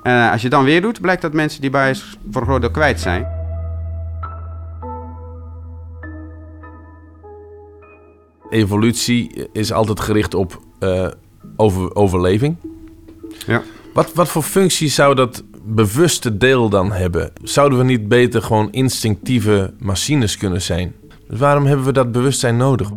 Eh, 0.04 0.32
als 0.32 0.42
je 0.42 0.50
dan 0.50 0.64
weer 0.64 0.82
doet, 0.82 1.02
blijkt 1.02 1.22
dat 1.22 1.34
mensen 1.34 1.62
die 1.62 1.70
bias 1.70 2.18
voor 2.32 2.42
een 2.42 2.48
groot 2.48 2.62
deel 2.62 2.72
kwijt 2.72 3.00
zijn. 3.00 3.28
Evolutie 8.50 9.48
is 9.54 9.72
altijd 9.72 10.00
gericht 10.00 10.34
op 10.34 10.60
eh, 10.80 11.08
over, 11.56 11.96
overleving. 11.96 12.56
Ja. 13.46 13.62
Wat, 13.94 14.14
wat 14.14 14.30
voor 14.30 14.44
functie 14.44 14.90
zou 14.90 15.16
dat 15.16 15.44
bewuste 15.76 16.38
deel 16.38 16.70
dan 16.70 16.92
hebben? 16.92 17.32
Zouden 17.44 17.78
we 17.78 17.84
niet 17.84 18.08
beter 18.08 18.42
gewoon 18.42 18.72
instinctieve 18.72 19.74
machines 19.80 20.38
kunnen 20.38 20.62
zijn? 20.62 20.94
Dus 21.28 21.40
waarom 21.40 21.66
hebben 21.66 21.86
we 21.86 21.92
dat 21.92 22.12
bewustzijn 22.12 22.58
nodig? 22.58 22.90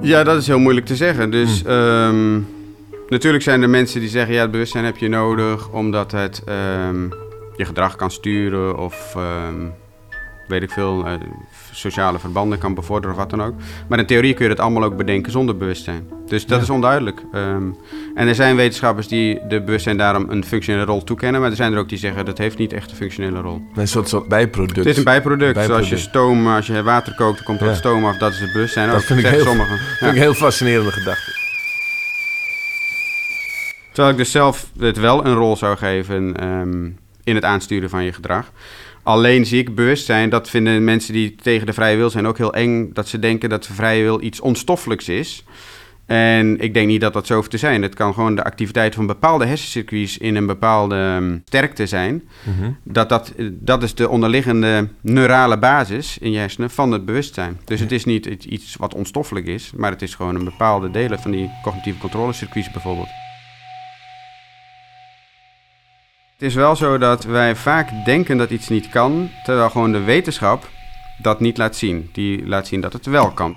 Ja, 0.00 0.24
dat 0.24 0.36
is 0.36 0.46
heel 0.46 0.58
moeilijk 0.58 0.86
te 0.86 0.96
zeggen. 0.96 1.30
Dus 1.30 1.62
ehm, 1.64 2.40
natuurlijk 3.08 3.42
zijn 3.42 3.62
er 3.62 3.70
mensen 3.70 4.00
die 4.00 4.08
zeggen: 4.08 4.34
ja, 4.34 4.40
het 4.40 4.50
bewustzijn 4.50 4.84
heb 4.84 4.96
je 4.96 5.08
nodig 5.08 5.70
omdat 5.70 6.12
het 6.12 6.42
ehm, 6.44 7.02
je 7.56 7.64
gedrag 7.64 7.96
kan 7.96 8.10
sturen 8.10 8.78
of 8.78 9.14
ehm, 9.16 9.66
weet 10.48 10.62
ik 10.62 10.70
veel, 10.70 11.06
eh, 11.06 11.12
sociale 11.78 12.18
verbanden 12.18 12.58
kan 12.58 12.74
bevorderen 12.74 13.10
of 13.16 13.20
wat 13.20 13.30
dan 13.30 13.42
ook. 13.42 13.54
Maar 13.88 13.98
in 13.98 14.06
theorie 14.06 14.34
kun 14.34 14.42
je 14.48 14.54
dat 14.54 14.60
allemaal 14.64 14.82
ook 14.84 14.96
bedenken 14.96 15.32
zonder 15.32 15.56
bewustzijn. 15.56 16.08
Dus 16.26 16.46
dat 16.46 16.56
Ja. 16.56 16.62
is 16.62 16.70
onduidelijk. 16.70 17.22
Ehm, 17.32 17.62
en 18.14 18.28
er 18.28 18.34
zijn 18.34 18.56
wetenschappers 18.56 19.08
die 19.08 19.40
de 19.48 19.62
bewustzijn 19.62 19.96
daarom 19.96 20.26
een 20.30 20.44
functionele 20.44 20.84
rol 20.84 21.04
toekennen, 21.04 21.40
maar 21.40 21.50
er 21.50 21.56
zijn 21.56 21.72
er 21.72 21.78
ook 21.78 21.88
die 21.88 21.98
zeggen 21.98 22.24
dat 22.24 22.38
heeft 22.38 22.58
niet 22.58 22.72
echt 22.72 22.90
een 22.90 22.96
functionele 22.96 23.40
rol. 23.40 23.62
Een 23.74 23.88
soort, 23.88 24.08
soort 24.08 24.28
bijproduct. 24.28 24.76
Het 24.76 24.86
is 24.86 24.96
een 24.96 25.04
bijproduct. 25.04 25.54
Bijproduct. 25.54 25.86
Zoals 25.88 26.02
je 26.02 26.08
stoom, 26.08 26.48
als 26.48 26.66
je 26.66 26.82
water 26.82 27.14
kookt, 27.14 27.36
dan 27.36 27.44
komt 27.44 27.60
er 27.60 27.66
Ja. 27.66 27.74
stoom 27.74 28.04
af. 28.04 28.16
Dat 28.16 28.32
is 28.32 28.40
het 28.40 28.52
bewustzijn. 28.52 28.86
Dat 28.88 28.96
ook, 28.96 29.02
vind 29.02 29.18
ik, 29.18 29.26
heel, 29.26 29.44
sommigen. 29.44 29.78
vind 29.78 30.00
Ja. 30.00 30.06
ik 30.06 30.12
een 30.12 30.18
heel 30.20 30.34
fascinerende 30.34 30.90
gedachte. 30.92 31.36
Terwijl 33.92 34.10
ik 34.10 34.16
dus 34.22 34.30
zelf 34.30 34.66
het 34.78 34.98
wel 34.98 35.26
een 35.26 35.34
rol 35.34 35.56
zou 35.56 35.76
geven 35.76 36.36
ehm, 36.36 36.84
in 37.24 37.34
het 37.34 37.44
aansturen 37.44 37.90
van 37.90 38.04
je 38.04 38.12
gedrag. 38.12 38.50
Alleen 39.08 39.46
zie 39.46 39.58
ik 39.60 39.74
bewustzijn, 39.74 40.30
dat 40.30 40.50
vinden 40.50 40.84
mensen 40.84 41.12
die 41.12 41.34
tegen 41.34 41.66
de 41.66 41.72
vrije 41.72 41.96
wil 41.96 42.10
zijn 42.10 42.26
ook 42.26 42.38
heel 42.38 42.54
eng. 42.54 42.90
Dat 42.92 43.08
ze 43.08 43.18
denken 43.18 43.48
dat 43.48 43.64
de 43.64 43.72
vrije 43.72 44.02
wil 44.02 44.22
iets 44.22 44.40
onstoffelijks 44.40 45.08
is. 45.08 45.44
En 46.06 46.60
ik 46.60 46.74
denk 46.74 46.86
niet 46.86 47.00
dat 47.00 47.12
dat 47.12 47.26
zo 47.26 47.34
hoeft 47.34 47.50
te 47.50 47.58
zijn. 47.58 47.82
Het 47.82 47.94
kan 47.94 48.14
gewoon 48.14 48.34
de 48.34 48.44
activiteit 48.44 48.94
van 48.94 49.06
bepaalde 49.06 49.46
hersencircuits 49.46 50.18
in 50.18 50.36
een 50.36 50.46
bepaalde 50.46 50.94
ehm, 50.94 51.38
sterkte 51.44 51.86
zijn. 51.86 52.22
Mhm. 52.42 52.70
Dat, 52.82 53.08
dat, 53.08 53.32
dat 53.50 53.82
is 53.82 53.94
de 53.94 54.08
onderliggende 54.08 54.88
neurale 55.00 55.58
basis 55.58 56.18
in 56.18 56.30
je 56.30 56.38
hersenen 56.38 56.70
van 56.70 56.92
het 56.92 57.04
bewustzijn. 57.04 57.60
Dus 57.64 57.80
het 57.80 57.92
is 57.92 58.04
niet 58.04 58.26
iets- 58.26 58.46
iets 58.46 58.76
wat 58.78 58.94
onstoffelijk 58.94 59.46
is, 59.46 59.72
maar 59.76 59.90
het 59.90 60.02
is 60.02 60.14
gewoon 60.14 60.34
een 60.34 60.44
bepaalde 60.44 60.90
delen 60.90 61.18
van 61.18 61.30
die 61.30 61.50
cognitieve 61.62 61.98
controlecircuits 61.98 62.70
bijvoorbeeld. 62.70 63.27
Het 66.38 66.48
is 66.48 66.54
wel 66.54 66.76
zo 66.76 66.98
dat 66.98 67.24
wij 67.24 67.56
vaak 67.56 68.04
denken 68.04 68.36
dat 68.36 68.50
iets 68.50 68.68
niet 68.68 68.88
kan, 68.88 69.30
terwijl 69.44 69.70
gewoon 69.70 69.92
de 69.92 70.00
wetenschap 70.00 70.68
dat 71.16 71.40
niet 71.40 71.58
laat 71.58 71.76
zien. 71.76 72.08
Die 72.12 72.46
laat 72.46 72.66
zien 72.66 72.80
dat 72.80 72.92
het 72.92 73.06
wel 73.06 73.30
kan. 73.30 73.56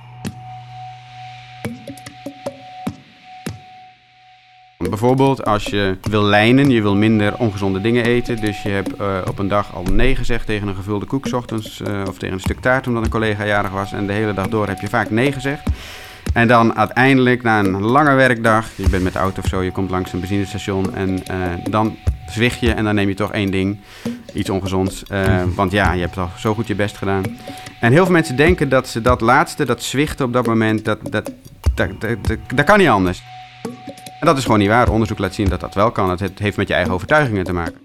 Bijvoorbeeld 4.78 5.46
als 5.46 5.64
je 5.64 5.98
wil 6.02 6.24
lijnen, 6.24 6.70
je 6.70 6.82
wil 6.82 6.96
minder 6.96 7.38
ongezonde 7.38 7.82
dingen 7.82 8.06
eten. 8.06 8.36
Dus 8.36 8.62
je 8.62 8.70
hebt 8.70 8.96
eh, 8.96 9.18
op 9.28 9.40
een 9.40 9.48
dag 9.48 9.76
al 9.76 9.84
nee 9.84 10.16
gezegd 10.16 10.46
tegen 10.46 10.68
een 10.68 10.76
gevulde 10.76 11.06
koek 11.06 11.34
ochtends. 11.34 11.82
eh, 11.82 12.04
of 12.08 12.18
tegen 12.18 12.36
een 12.36 12.42
stuk 12.42 12.60
taart 12.60 12.88
omdat 12.88 13.04
een 13.04 13.10
collega 13.10 13.46
jarig 13.46 13.72
was. 13.72 13.92
En 13.92 14.08
de 14.08 14.14
hele 14.14 14.34
dag 14.34 14.48
door 14.48 14.68
heb 14.68 14.80
je 14.80 14.90
vaak 14.90 15.10
nee 15.10 15.32
gezegd. 15.32 15.68
En 16.34 16.48
dan 16.48 16.76
uiteindelijk 16.76 17.44
na 17.44 17.60
een 17.60 17.82
lange 17.82 18.16
werkdag, 18.16 18.68
je 18.76 18.90
bent 18.90 19.04
met 19.04 19.14
de 19.14 19.20
auto 19.20 19.42
of 19.42 19.48
zo, 19.48 19.62
je 19.62 19.72
komt 19.72 19.90
langs 19.90 20.14
een 20.14 20.20
benzinestation. 20.20 20.96
En 20.96 21.26
eh, 21.26 21.38
dan 21.70 21.98
zwicht 22.32 22.60
je 22.60 22.74
en 22.74 22.84
dan 22.84 22.96
neem 22.96 23.08
je 23.08 23.14
toch 23.14 23.32
één 23.32 23.52
ding, 23.52 23.78
iets 24.34 24.50
ongezonds. 24.50 25.04
eh, 25.08 25.44
want 25.56 25.72
ja, 25.72 25.92
je 25.94 26.02
hebt 26.02 26.18
al 26.18 26.30
zo 26.38 26.54
goed 26.54 26.68
je 26.68 26.76
best 26.76 26.98
gedaan. 26.98 27.24
En 27.80 27.92
heel 27.92 28.04
veel 28.04 28.14
mensen 28.14 28.36
denken 28.36 28.70
dat 28.70 28.88
ze 28.88 29.02
dat 29.02 29.22
laatste, 29.22 29.66
dat 29.66 29.84
zwichten 29.84 30.26
op 30.26 30.34
dat 30.34 30.46
moment, 30.46 30.86
dat, 30.86 31.00
dat, 31.12 31.32
dat, 31.74 31.90
dat, 32.00 32.38
dat 32.56 32.66
kan 32.66 32.78
niet 32.78 32.88
anders. 32.88 33.22
En 34.20 34.28
dat 34.28 34.38
is 34.38 34.44
gewoon 34.44 34.60
niet 34.60 34.68
waar. 34.68 34.90
Onderzoek 34.90 35.18
laat 35.18 35.34
zien 35.34 35.50
dat 35.50 35.60
dat 35.60 35.74
wel 35.74 35.92
kan. 35.92 36.10
Het 36.10 36.40
heeft 36.40 36.58
met 36.58 36.68
je 36.68 36.74
eigen 36.74 36.94
overtuigingen 36.94 37.44
te 37.44 37.54
maken. 37.54 37.76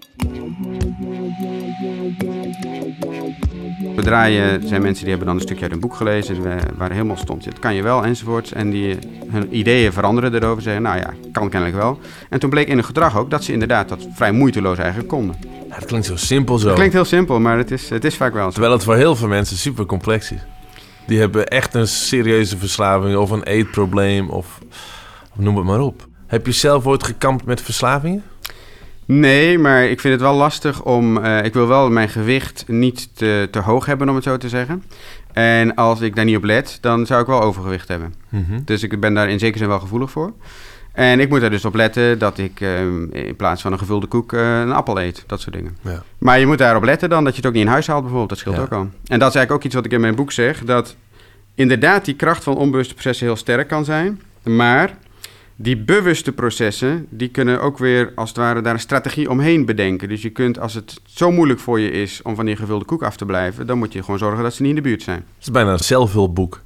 Er 4.05 4.67
zijn 4.67 4.81
mensen 4.81 5.01
die 5.01 5.09
hebben 5.09 5.27
dan 5.27 5.35
een 5.35 5.41
stukje 5.41 5.63
uit 5.63 5.71
een 5.71 5.79
boek 5.79 5.95
gelezen 5.95 6.43
waar- 6.43 6.63
waar 6.77 6.91
helemaal 6.91 7.17
stond, 7.17 7.45
het 7.45 7.59
kan 7.59 7.73
je 7.75 7.83
wel 7.83 8.03
enzovoorts. 8.03 8.53
En 8.53 8.69
die 8.69 8.97
hun 9.27 9.57
ideeën 9.57 9.93
veranderen 9.93 10.33
erover, 10.33 10.61
zeggen, 10.61 10.81
nou 10.81 10.97
ja, 10.97 11.13
kan 11.31 11.49
kennelijk 11.49 11.77
wel. 11.79 11.99
En 12.29 12.39
toen 12.39 12.49
bleek 12.49 12.67
in 12.67 12.75
hun 12.75 12.83
gedrag 12.83 13.17
ook 13.17 13.29
dat 13.29 13.43
ze 13.43 13.51
inderdaad 13.53 13.89
dat 13.89 14.07
vrij 14.13 14.31
moeiteloos 14.31 14.77
eigenlijk 14.77 15.09
konden. 15.09 15.35
Ja, 15.69 15.75
het 15.75 15.85
klinkt 15.85 16.05
zo 16.05 16.15
simpel 16.15 16.57
zo. 16.57 16.65
Het 16.67 16.75
klinkt 16.75 16.93
heel 16.93 17.05
simpel, 17.05 17.39
maar 17.39 17.57
het 17.57 17.71
is, 17.71 17.89
het 17.89 18.05
is 18.05 18.15
vaak 18.15 18.33
wel 18.33 18.43
zo. 18.45 18.51
Terwijl 18.51 18.73
het 18.73 18.83
voor 18.83 18.95
heel 18.95 19.15
veel 19.15 19.27
mensen 19.27 19.57
super 19.57 19.85
complex 19.85 20.31
is. 20.31 20.39
Die 21.07 21.19
hebben 21.19 21.45
echt 21.47 21.73
een 21.73 21.87
serieuze 21.87 22.57
verslaving 22.57 23.15
of 23.17 23.29
een 23.29 23.43
eetprobleem 23.43 24.29
of, 24.29 24.59
of 25.31 25.37
noem 25.37 25.55
het 25.57 25.65
maar 25.65 25.79
op. 25.79 26.07
Heb 26.27 26.45
je 26.45 26.51
zelf 26.51 26.85
ooit 26.85 27.03
gekampt 27.03 27.45
met 27.45 27.61
verslavingen? 27.61 28.23
Nee, 29.07 29.59
maar 29.59 29.85
ik 29.85 29.99
vind 29.99 30.13
het 30.13 30.21
wel 30.23 30.35
lastig 30.35 30.83
om. 30.83 31.17
eh, 31.17 31.43
ik 31.45 31.53
wil 31.53 31.67
wel 31.67 31.89
mijn 31.89 32.09
gewicht 32.09 32.63
niet 32.67 33.09
te, 33.15 33.47
te 33.51 33.59
hoog 33.59 33.85
hebben, 33.85 34.09
om 34.09 34.15
het 34.15 34.23
zo 34.23 34.37
te 34.37 34.49
zeggen. 34.49 34.83
En 35.33 35.75
als 35.75 36.01
ik 36.01 36.15
daar 36.15 36.25
niet 36.25 36.37
op 36.37 36.43
let, 36.43 36.77
dan 36.81 37.05
zou 37.05 37.21
ik 37.21 37.27
wel 37.27 37.41
overgewicht 37.41 37.87
hebben. 37.87 38.13
Mhm. 38.29 38.59
Dus 38.65 38.83
ik 38.83 38.99
ben 38.99 39.13
daar 39.13 39.29
in 39.29 39.39
zekere 39.39 39.57
zin 39.59 39.67
wel 39.67 39.79
gevoelig 39.79 40.11
voor. 40.11 40.33
En 40.93 41.19
ik 41.19 41.29
moet 41.29 41.41
er 41.41 41.49
dus 41.49 41.65
op 41.65 41.75
letten 41.75 42.19
dat 42.19 42.37
ik 42.37 42.61
eh, 42.61 42.79
in 43.11 43.35
plaats 43.37 43.61
van 43.61 43.71
een 43.71 43.77
gevulde 43.79 44.07
koek 44.07 44.33
eh, 44.33 44.59
een 44.59 44.71
appel 44.71 44.99
eet. 45.01 45.23
Dat 45.27 45.41
soort 45.41 45.55
dingen. 45.55 45.77
Ja. 45.81 46.03
Maar 46.17 46.39
je 46.39 46.45
moet 46.45 46.57
daarop 46.57 46.83
letten 46.83 47.09
dan 47.09 47.23
dat 47.23 47.31
je 47.33 47.37
het 47.39 47.47
ook 47.49 47.53
niet 47.55 47.65
in 47.65 47.71
huis 47.71 47.87
haalt 47.87 47.99
bijvoorbeeld. 48.01 48.29
Dat 48.29 48.37
scheelt 48.39 48.55
Ja. 48.55 48.61
ook 48.61 48.71
al. 48.71 48.79
En 48.79 49.19
dat 49.19 49.29
is 49.29 49.35
eigenlijk 49.35 49.51
ook 49.51 49.63
iets 49.63 49.75
wat 49.75 49.85
ik 49.85 49.91
in 49.91 50.01
mijn 50.01 50.15
boek 50.15 50.31
zeg. 50.31 50.63
Dat 50.63 50.95
inderdaad 51.55 52.05
die 52.05 52.15
kracht 52.15 52.43
van 52.43 52.55
onbewuste 52.57 52.93
processen 52.93 53.25
heel 53.25 53.35
sterk 53.35 53.67
kan 53.67 53.85
zijn. 53.85 54.21
Maar 54.43 54.97
die 55.59 55.77
bewuste 55.77 56.31
processen, 56.31 57.05
die 57.09 57.27
kunnen 57.29 57.61
ook 57.61 57.77
weer 57.77 58.11
als 58.15 58.29
het 58.29 58.37
ware 58.37 58.61
daar 58.61 58.73
een 58.73 58.79
strategie 58.79 59.29
omheen 59.29 59.65
bedenken. 59.65 60.09
Dus 60.09 60.21
je 60.21 60.29
kunt, 60.29 60.59
als 60.59 60.73
het 60.73 61.01
zo 61.05 61.31
moeilijk 61.31 61.59
voor 61.59 61.79
je 61.79 61.91
is 61.91 62.21
om 62.23 62.35
van 62.35 62.45
die 62.45 62.55
gevulde 62.55 62.85
koek 62.85 63.03
af 63.03 63.17
te 63.17 63.25
blijven, 63.25 63.67
dan 63.67 63.77
moet 63.77 63.93
je 63.93 64.03
gewoon 64.03 64.19
zorgen 64.19 64.43
dat 64.43 64.53
ze 64.53 64.61
niet 64.61 64.69
in 64.69 64.75
de 64.75 64.81
buurt 64.89 65.03
zijn. 65.03 65.17
Het 65.17 65.45
is 65.45 65.51
bijna 65.51 65.71
een 65.71 65.79
zelfhulpboek. 65.79 66.61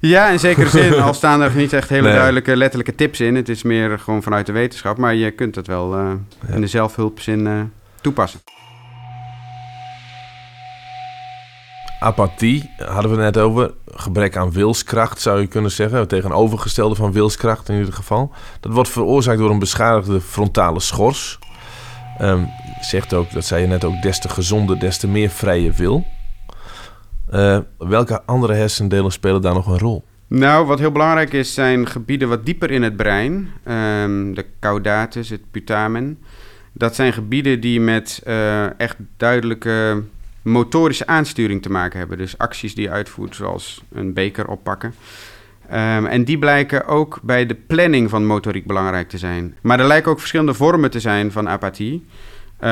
Ja, 0.00 0.28
in 0.28 0.38
zekere 0.38 0.68
zin. 0.68 0.92
Al 1.02 1.14
staan 1.14 1.40
er 1.40 1.56
niet 1.56 1.72
echt 1.72 1.88
hele 1.88 2.02
Nee. 2.02 2.12
duidelijke 2.14 2.56
letterlijke 2.56 2.94
tips 2.94 3.20
in. 3.20 3.34
Het 3.34 3.48
is 3.48 3.62
meer 3.62 3.98
gewoon 3.98 4.22
vanuit 4.22 4.46
de 4.46 4.52
wetenschap. 4.52 4.96
Maar 4.98 5.14
je 5.14 5.30
kunt 5.30 5.54
het 5.54 5.66
wel 5.66 5.94
eh, 5.94 6.10
in 6.54 6.60
de 6.60 6.66
zelfhulpzin 6.66 7.46
eh, 7.46 7.60
toepassen. 8.00 8.40
Apathie 12.00 12.70
hadden 12.76 13.10
we 13.10 13.16
net 13.16 13.38
over. 13.38 13.72
Gebrek 13.86 14.36
aan 14.36 14.52
wilskracht 14.52 15.20
zou 15.20 15.40
je 15.40 15.46
kunnen 15.46 15.70
zeggen. 15.70 15.98
Het 15.98 16.08
tegenovergestelde 16.08 16.94
van 16.94 17.12
wilskracht 17.12 17.68
in 17.68 17.78
ieder 17.78 17.92
geval. 17.92 18.32
Dat 18.60 18.72
wordt 18.72 18.88
veroorzaakt 18.88 19.38
door 19.38 19.50
een 19.50 19.58
beschadigde 19.58 20.20
frontale 20.20 20.80
schors. 20.80 21.38
Ehm, 22.18 22.44
zegt 22.80 23.14
ook, 23.14 23.32
dat 23.32 23.44
zei 23.44 23.60
je 23.60 23.68
net 23.68 23.84
ook, 23.84 24.02
des 24.02 24.20
te 24.20 24.28
gezonder, 24.28 24.78
des 24.78 24.98
te 24.98 25.08
meer 25.08 25.30
vrije 25.30 25.72
wil. 25.72 26.06
Eh, 27.30 27.58
welke 27.78 28.22
andere 28.24 28.54
hersendelen 28.54 29.12
spelen 29.12 29.42
daar 29.42 29.54
nog 29.54 29.66
een 29.66 29.78
rol? 29.78 30.04
Nou, 30.26 30.66
wat 30.66 30.78
heel 30.78 30.92
belangrijk 30.92 31.32
is, 31.32 31.54
zijn 31.54 31.86
gebieden 31.86 32.28
wat 32.28 32.46
dieper 32.46 32.70
in 32.70 32.82
het 32.82 32.96
brein. 32.96 33.48
Ehm, 33.64 34.34
de 34.34 34.46
caudatus, 34.60 35.28
het 35.28 35.50
putamen. 35.50 36.18
Dat 36.72 36.94
zijn 36.94 37.12
gebieden 37.12 37.60
die 37.60 37.80
met 37.80 38.20
eh, 38.24 38.80
echt 38.80 38.96
duidelijke 39.16 40.02
motorische 40.46 41.06
aansturing 41.06 41.62
te 41.62 41.70
maken 41.70 41.98
hebben. 41.98 42.18
Dus 42.18 42.38
acties 42.38 42.74
die 42.74 42.84
je 42.84 42.90
uitvoert, 42.90 43.34
zoals 43.34 43.82
een 43.92 44.12
beker 44.12 44.48
oppakken. 44.48 44.94
Ehm, 45.68 46.04
en 46.04 46.24
die 46.24 46.38
blijken 46.38 46.86
ook 46.86 47.18
bij 47.22 47.46
de 47.46 47.54
planning 47.54 48.10
van 48.10 48.26
motoriek 48.26 48.66
belangrijk 48.66 49.08
te 49.08 49.18
zijn. 49.18 49.56
Maar 49.60 49.80
er 49.80 49.86
lijken 49.86 50.10
ook 50.10 50.18
verschillende 50.18 50.54
vormen 50.54 50.90
te 50.90 51.00
zijn 51.00 51.32
van 51.32 51.48
apathie. 51.48 52.04
eh, 52.56 52.68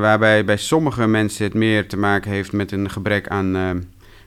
waarbij 0.00 0.44
bij 0.44 0.56
sommige 0.56 1.06
mensen 1.06 1.44
het 1.44 1.54
meer 1.54 1.88
te 1.88 1.96
maken 1.96 2.30
heeft 2.30 2.52
met 2.52 2.72
een 2.72 2.90
gebrek 2.90 3.28
aan 3.28 3.56
eh, 3.56 3.70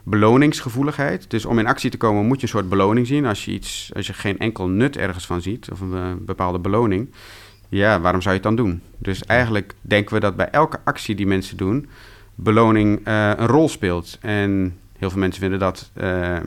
beloningsgevoeligheid. 0.04 1.30
Dus 1.30 1.46
om 1.46 1.60
in 1.60 1.68
actie 1.68 1.90
te 1.90 1.98
komen 1.98 2.26
moet 2.26 2.38
je 2.38 2.44
een 2.44 2.50
soort 2.50 2.70
beloning 2.70 3.08
zien. 3.08 3.26
Als 3.26 3.46
je, 3.46 3.52
iets, 3.52 3.92
als 3.96 4.08
je 4.08 4.14
geen 4.14 4.40
enkel 4.40 4.68
nut 4.68 4.98
ergens 4.98 5.26
van 5.26 5.42
ziet, 5.42 5.72
of 5.72 5.80
een 5.80 5.94
eh, 5.94 6.12
bepaalde 6.20 6.60
beloning, 6.60 7.10
ja, 7.70 8.00
waarom 8.02 8.22
zou 8.22 8.36
je 8.36 8.42
het 8.42 8.56
dan 8.56 8.66
doen? 8.66 8.82
Dus 8.98 9.24
eigenlijk 9.24 9.74
denken 9.82 10.14
we 10.14 10.20
dat 10.20 10.36
bij 10.36 10.50
elke 10.50 10.80
actie 10.84 11.16
die 11.16 11.28
mensen 11.28 11.58
doen, 11.58 11.90
beloning 12.44 13.00
eh, 13.04 13.32
een 13.36 13.48
rol 13.48 13.70
speelt. 13.70 14.18
En 14.22 14.78
heel 14.98 15.10
veel 15.10 15.20
mensen 15.20 15.42
vinden 15.42 15.60
dat 15.60 15.92
eh, 15.94 16.38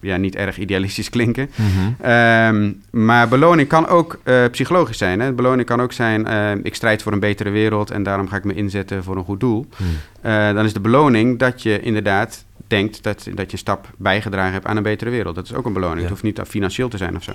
ja, 0.00 0.16
niet 0.16 0.36
erg 0.36 0.58
idealistisch 0.58 1.10
klinken. 1.16 1.50
Ehm, 2.00 2.72
maar 2.90 3.28
beloning 3.28 3.68
kan 3.68 3.86
ook 3.86 4.18
eh, 4.22 4.44
psychologisch 4.50 4.98
zijn. 4.98 5.20
Hè? 5.20 5.32
Beloning 5.32 5.66
kan 5.66 5.80
ook 5.80 5.92
zijn, 5.92 6.26
eh, 6.26 6.50
ik 6.62 6.74
strijd 6.74 7.02
voor 7.02 7.12
een 7.12 7.20
betere 7.20 7.50
wereld 7.50 7.90
en 7.90 8.02
daarom 8.02 8.28
ga 8.28 8.36
ik 8.36 8.44
me 8.44 8.54
inzetten 8.54 9.04
voor 9.04 9.16
een 9.16 9.24
goed 9.24 9.40
doel. 9.40 9.66
Eh, 10.20 10.54
dan 10.54 10.64
is 10.64 10.72
de 10.72 10.80
beloning 10.80 11.38
dat 11.38 11.62
je 11.62 11.80
inderdaad 11.80 12.44
denkt 12.66 13.02
dat, 13.02 13.28
dat 13.34 13.46
je 13.46 13.52
een 13.52 13.58
stap 13.58 13.90
bijgedragen 13.96 14.52
hebt 14.52 14.66
aan 14.66 14.76
een 14.76 14.82
betere 14.82 15.10
wereld. 15.10 15.34
Dat 15.34 15.44
is 15.44 15.54
ook 15.54 15.66
een 15.66 15.72
beloning. 15.72 16.00
Het 16.00 16.08
hoeft 16.08 16.22
niet 16.22 16.40
financieel 16.46 16.88
te 16.88 16.96
zijn 16.96 17.16
of 17.16 17.22
zo. 17.22 17.32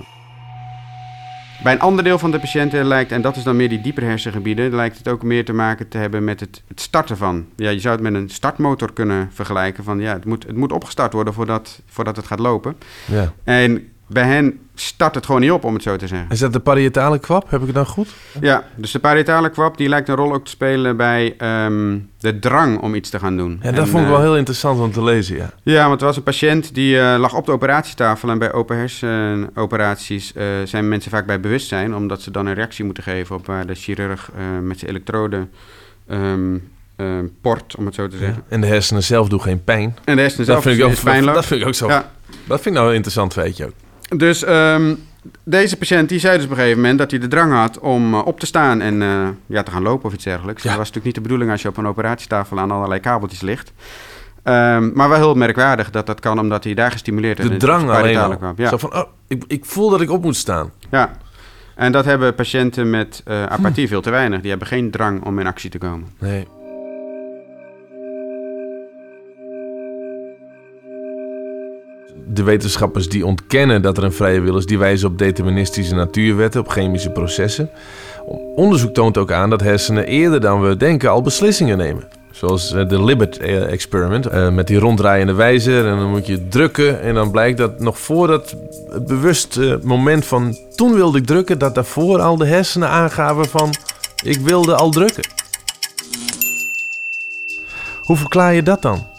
Bij 1.64 1.74
een 1.74 1.80
ander 1.80 2.04
deel 2.04 2.20
van 2.20 2.32
de 2.32 2.40
patiënten 2.40 2.86
lijkt, 2.86 3.12
en 3.12 3.22
dat 3.22 3.36
is 3.36 3.44
dan 3.44 3.56
meer 3.56 3.70
die 3.70 3.82
diepere 3.82 4.06
hersengebieden, 4.06 4.76
lijkt 4.76 4.98
het 4.98 5.08
ook 5.08 5.24
meer 5.24 5.46
te 5.46 5.54
maken 5.54 5.88
te 5.88 5.98
hebben 5.98 6.24
met 6.24 6.40
het, 6.40 6.62
het 6.68 6.82
starten 6.82 7.18
van. 7.18 7.46
Ja, 7.56 7.70
je 7.70 7.80
zou 7.80 7.96
het 7.96 8.04
met 8.04 8.14
een 8.14 8.30
startmotor 8.30 8.94
kunnen 8.94 9.30
vergelijken. 9.34 9.84
Van 9.84 10.00
ja, 10.00 10.14
het 10.14 10.26
moet, 10.26 10.46
het 10.46 10.56
moet 10.56 10.72
opgestart 10.72 11.14
worden 11.14 11.34
voordat, 11.34 11.82
voordat 11.86 12.16
het 12.16 12.26
gaat 12.26 12.40
lopen. 12.40 12.76
Ja. 13.06 13.34
En 13.44 13.90
bij 14.08 14.24
hen 14.24 14.60
start 14.76 15.16
het 15.16 15.26
gewoon 15.26 15.42
niet 15.42 15.52
op, 15.52 15.64
om 15.64 15.74
het 15.74 15.84
zo 15.84 15.96
te 15.96 16.08
zeggen. 16.08 16.30
Is 16.30 16.40
dat 16.40 16.54
de 16.54 16.60
parietale 16.60 17.20
kwap? 17.20 17.50
Heb 17.50 17.60
ik 17.60 17.66
het 17.66 17.76
dan 17.76 17.86
goed? 17.86 18.10
Ja, 18.42 18.64
dus 18.76 18.92
de 18.92 19.00
parietale 19.00 19.50
kwap 19.50 19.78
die 19.78 19.90
lijkt 19.90 20.10
een 20.10 20.16
rol 20.16 20.34
ook 20.34 20.46
te 20.46 20.52
spelen 20.52 20.98
bij 20.98 21.36
ehm, 21.38 21.98
de 22.20 22.40
drang 22.40 22.80
om 22.82 22.96
iets 22.96 23.10
te 23.10 23.20
gaan 23.20 23.38
doen. 23.38 23.60
Ja, 23.62 23.72
dat 23.72 23.80
En, 23.80 23.88
vond 23.88 24.04
ik 24.04 24.10
eh, 24.10 24.16
wel 24.16 24.22
heel 24.22 24.38
interessant 24.38 24.80
om 24.80 24.92
te 24.92 25.04
lezen, 25.04 25.36
ja. 25.36 25.50
Ja, 25.64 25.88
want 25.88 26.00
er 26.02 26.08
was 26.08 26.18
een 26.18 26.24
patiënt 26.24 26.74
die 26.76 27.00
eh, 27.00 27.20
lag 27.20 27.34
op 27.34 27.46
de 27.46 27.52
operatietafel. 27.52 28.30
En 28.30 28.38
bij 28.38 28.54
open 28.54 28.78
hersenoperaties 28.78 30.34
eh, 30.34 30.46
zijn 30.64 30.88
mensen 30.88 31.12
vaak 31.12 31.26
bij 31.26 31.40
bewustzijn, 31.40 31.96
omdat 31.96 32.22
ze 32.22 32.32
dan 32.32 32.46
een 32.46 32.54
reactie 32.54 32.86
moeten 32.86 33.04
geven 33.04 33.36
op 33.36 33.46
waar 33.46 33.66
de 33.68 33.76
chirurg 33.76 34.32
eh, 34.36 34.44
met 34.62 34.80
zijn 34.80 34.92
elektrode 34.92 35.48
ehm, 36.08 36.58
ehm, 36.96 37.26
port, 37.42 37.76
om 37.76 37.86
het 37.86 37.96
zo 37.96 38.08
te 38.08 38.18
zeggen. 38.18 38.44
En 38.48 38.62
de 38.62 38.68
hersenen 38.68 39.04
zelf 39.04 39.30
doen 39.30 39.42
geen 39.42 39.64
pijn. 39.64 39.98
En 40.04 40.16
de 40.16 40.22
hersenen 40.22 40.46
dat 40.46 40.56
zelf 40.56 40.64
vind 40.64 40.78
ik 40.78 40.84
ook, 40.84 40.92
is 40.92 41.00
pijnloos. 41.00 41.36
Dat 41.36 41.46
vind 41.46 41.62
ik 41.62 41.68
ook 41.68 41.74
zo. 41.74 41.88
Ja. 41.88 42.12
Dat 42.46 42.62
vind 42.62 42.66
ik 42.66 42.74
nou 42.74 42.88
een 42.88 42.96
interessant 42.96 43.34
feitje 43.34 43.66
ook. 43.66 43.74
Dus 44.10 44.44
ehm, 44.44 44.96
deze 45.44 45.78
patiënt 45.78 46.10
die 46.10 46.20
zei 46.20 46.36
dus 46.36 46.46
op 46.46 46.52
een 46.52 46.58
gegeven 46.58 46.80
moment 46.80 47.00
dat 47.00 47.12
hij 47.12 47.20
de 47.20 47.28
drang 47.28 47.54
had 47.54 47.80
om 47.80 48.14
eh, 48.14 48.26
op 48.26 48.40
te 48.40 48.46
staan 48.46 48.82
en 48.82 49.02
eh, 49.02 49.28
ja, 49.46 49.64
te 49.64 49.72
gaan 49.72 49.82
lopen 49.82 50.06
of 50.06 50.14
iets 50.14 50.24
dergelijks. 50.24 50.64
Dat 50.64 50.72
was 50.72 50.80
natuurlijk 50.80 51.06
niet 51.06 51.16
de 51.16 51.22
bedoeling 51.22 51.52
als 51.52 51.62
je 51.62 51.68
op 51.68 51.78
een 51.78 51.88
operatietafel 51.88 52.60
aan 52.60 52.72
allerlei 52.72 53.00
kabeltjes 53.00 53.42
ligt. 53.42 53.74
Ehm, 54.44 54.92
maar 54.94 55.10
wel 55.10 55.18
heel 55.18 55.34
merkwaardig 55.34 55.92
dat 55.92 56.06
dat 56.06 56.20
kan 56.20 56.40
omdat 56.40 56.64
hij 56.64 56.74
daar 56.74 56.92
gestimuleerd 56.92 57.40
is. 57.40 57.50
De 57.50 57.58
drang 57.58 57.90
alleen 57.90 58.18
al. 58.18 58.38
kwap. 58.38 58.58
Ja. 58.58 58.70
Zo 58.70 58.78
van, 58.78 58.96
oh, 58.96 59.04
ik, 59.28 59.44
ik 59.48 59.66
voel 59.66 59.90
dat 59.90 60.02
ik 60.02 60.12
op 60.12 60.24
moet 60.24 60.36
staan. 60.36 60.72
Ja, 60.92 61.12
en 61.76 61.92
dat 61.92 62.06
hebben 62.06 62.36
patiënten 62.36 62.90
met 62.90 63.22
eh, 63.26 63.44
apathie 63.46 63.88
veel 63.88 64.02
te 64.02 64.10
weinig. 64.10 64.42
Die 64.42 64.50
hebben 64.50 64.68
geen 64.68 64.92
drang 64.92 65.24
om 65.24 65.40
in 65.40 65.48
actie 65.48 65.70
te 65.70 65.78
komen. 65.78 66.08
Nee. 66.20 66.48
De 72.28 72.44
wetenschappers 72.44 73.10
die 73.10 73.26
ontkennen 73.26 73.82
dat 73.82 73.98
er 73.98 74.04
een 74.04 74.14
vrije 74.14 74.40
wil 74.40 74.58
is, 74.58 74.66
die 74.66 74.78
wijzen 74.78 75.08
op 75.08 75.18
deterministische 75.18 75.96
natuurwetten, 75.96 76.62
op 76.62 76.70
chemische 76.70 77.10
processen. 77.10 77.70
Onderzoek 78.56 78.94
toont 78.94 79.18
ook 79.18 79.32
aan 79.32 79.50
dat 79.50 79.62
hersenen 79.62 80.06
eerder 80.06 80.42
dan 80.42 80.62
we 80.62 80.78
denken 80.78 81.10
al 81.10 81.22
beslissingen 81.22 81.78
nemen. 81.78 82.04
Zoals 82.32 82.74
eh, 82.74 82.88
de 82.88 83.04
Libet-experiment 83.04 84.26
eh, 84.26 84.50
met 84.50 84.68
die 84.68 84.80
ronddraaiende 84.80 85.34
wijzer. 85.34 85.88
En 85.88 85.98
dan 85.98 86.10
moet 86.10 86.28
je 86.28 86.48
drukken. 86.48 87.02
En 87.02 87.14
dan 87.14 87.32
blijkt 87.32 87.58
dat 87.58 87.80
nog 87.80 88.00
voordat 88.00 88.56
het 88.90 89.08
bewuste 89.08 89.80
moment 89.84 90.26
van 90.26 90.58
toen 90.76 90.94
wilde 90.94 91.18
ik 91.18 91.26
drukken, 91.26 91.60
dat 91.60 91.76
daarvoor 91.76 92.22
al 92.22 92.38
de 92.38 92.46
hersenen 92.46 92.90
aangaven 92.90 93.46
van 93.46 93.74
ik 94.24 94.40
wilde 94.40 94.76
al 94.76 94.90
drukken. 94.90 95.24
Hoe 98.02 98.18
verklaar 98.18 98.54
je 98.54 98.64
dat 98.64 98.82
dan? 98.82 99.15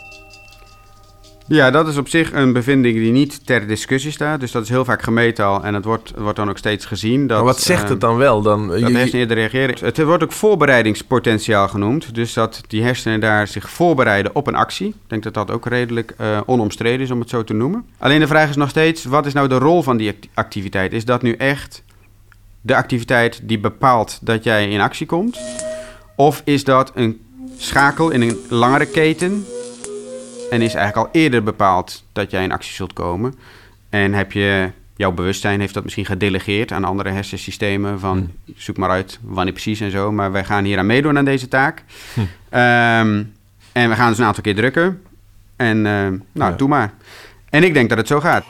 Ja, 1.49 1.71
dat 1.71 1.89
is 1.89 1.97
op 1.97 2.09
zich 2.09 2.33
een 2.33 2.53
bevinding 2.53 2.97
die 2.97 3.13
niet 3.13 3.47
ter 3.47 3.67
discussie 3.67 4.11
staat. 4.11 4.41
Dus 4.41 4.51
dat 4.51 4.63
is 4.63 4.69
heel 4.69 4.85
vaak 4.85 5.03
gemeten 5.03 5.45
al 5.45 5.65
en 5.65 5.75
het 5.75 5.85
wordt, 5.85 6.13
wordt 6.17 6.37
dan 6.37 6.49
ook 6.49 6.59
steeds 6.59 6.85
gezien. 6.85 7.27
Dat, 7.27 7.37
maar 7.37 7.47
wat 7.47 7.61
zegt 7.61 7.83
eh, 7.83 7.89
het 7.89 8.01
dan 8.01 8.17
wel? 8.17 8.43
Dan, 8.43 8.69
Dat 8.69 8.79
je- 8.79 8.85
hersenen 8.85 9.13
eerder 9.21 9.37
reageren. 9.37 9.77
Het 9.81 10.03
wordt 10.03 10.23
ook 10.23 10.33
voorbereidingspotentiaal 10.33 11.69
genoemd. 11.69 12.15
Dus 12.15 12.33
dat 12.33 12.61
die 12.67 12.83
hersenen 12.83 13.21
daar 13.21 13.47
zich 13.49 13.71
voorbereiden 13.71 14.35
op 14.35 14.47
een 14.47 14.55
actie. 14.55 14.87
Ik 14.89 14.95
denk 15.07 15.23
dat 15.23 15.35
dat 15.35 15.51
ook 15.51 15.67
redelijk 15.67 16.15
eh, 16.19 16.41
onomstreden 16.47 17.01
is 17.01 17.11
om 17.11 17.21
het 17.21 17.29
zo 17.31 17.45
te 17.45 17.53
noemen. 17.55 17.85
Alleen 17.99 18.21
de 18.21 18.27
vraag 18.27 18.49
is 18.49 18.57
nog 18.57 18.69
steeds, 18.69 19.05
wat 19.05 19.27
is 19.27 19.33
nou 19.33 19.49
de 19.49 19.59
rol 19.59 19.83
van 19.83 19.97
die 19.97 20.09
act- 20.09 20.29
activiteit? 20.35 20.93
Is 20.93 21.05
dat 21.05 21.23
nu 21.23 21.33
echt 21.33 21.83
de 22.61 22.77
activiteit 22.77 23.41
die 23.43 23.59
bepaalt 23.59 24.19
dat 24.23 24.45
jij 24.45 24.69
in 24.71 24.81
actie 24.81 25.07
komt? 25.07 25.39
Of 26.17 26.43
is 26.45 26.65
dat 26.65 26.93
een 26.95 27.21
schakel 27.57 28.11
in 28.11 28.21
een 28.23 28.37
langere 28.49 28.87
keten? 28.87 29.47
En 30.51 30.63
is 30.63 30.75
eigenlijk 30.75 31.07
al 31.07 31.21
eerder 31.21 31.43
bepaald 31.43 32.05
dat 32.13 32.31
jij 32.31 32.43
in 32.43 32.53
actie 32.53 32.73
zult 32.75 32.93
komen? 32.93 33.35
En 33.91 34.13
heb 34.13 34.33
je, 34.33 34.71
jouw 34.97 35.13
bewustzijn 35.13 35.61
heeft 35.61 35.75
dat 35.75 35.83
misschien 35.83 36.05
gedelegeerd 36.07 36.73
aan 36.73 36.85
andere 36.85 37.11
hersensystemen. 37.11 38.01
Van 38.01 38.31
zoek 38.57 38.77
maar 38.77 38.91
uit 38.91 39.19
wanneer 39.23 39.53
precies 39.53 39.81
en 39.81 39.91
zo. 39.91 40.13
Maar 40.13 40.33
wij 40.33 40.45
gaan 40.45 40.65
hier 40.65 40.79
aan 40.79 40.87
meedoen 40.87 41.19
aan 41.19 41.25
deze 41.25 41.49
taak. 41.49 41.83
Hm. 42.15 42.21
Ehm, 42.49 43.23
en 43.73 43.89
we 43.89 43.95
gaan 43.95 44.09
dus 44.09 44.19
een 44.19 44.25
aantal 44.25 44.43
keer 44.43 44.55
drukken. 44.55 45.03
En 45.57 45.87
ehm, 45.87 46.17
nou, 46.33 46.51
Ja. 46.51 46.57
doe 46.57 46.69
maar. 46.69 46.93
En 47.51 47.65
ik 47.65 47.75
denk 47.75 47.89
dat 47.89 47.99
het 47.99 48.07
zo 48.07 48.21
gaat. 48.21 48.45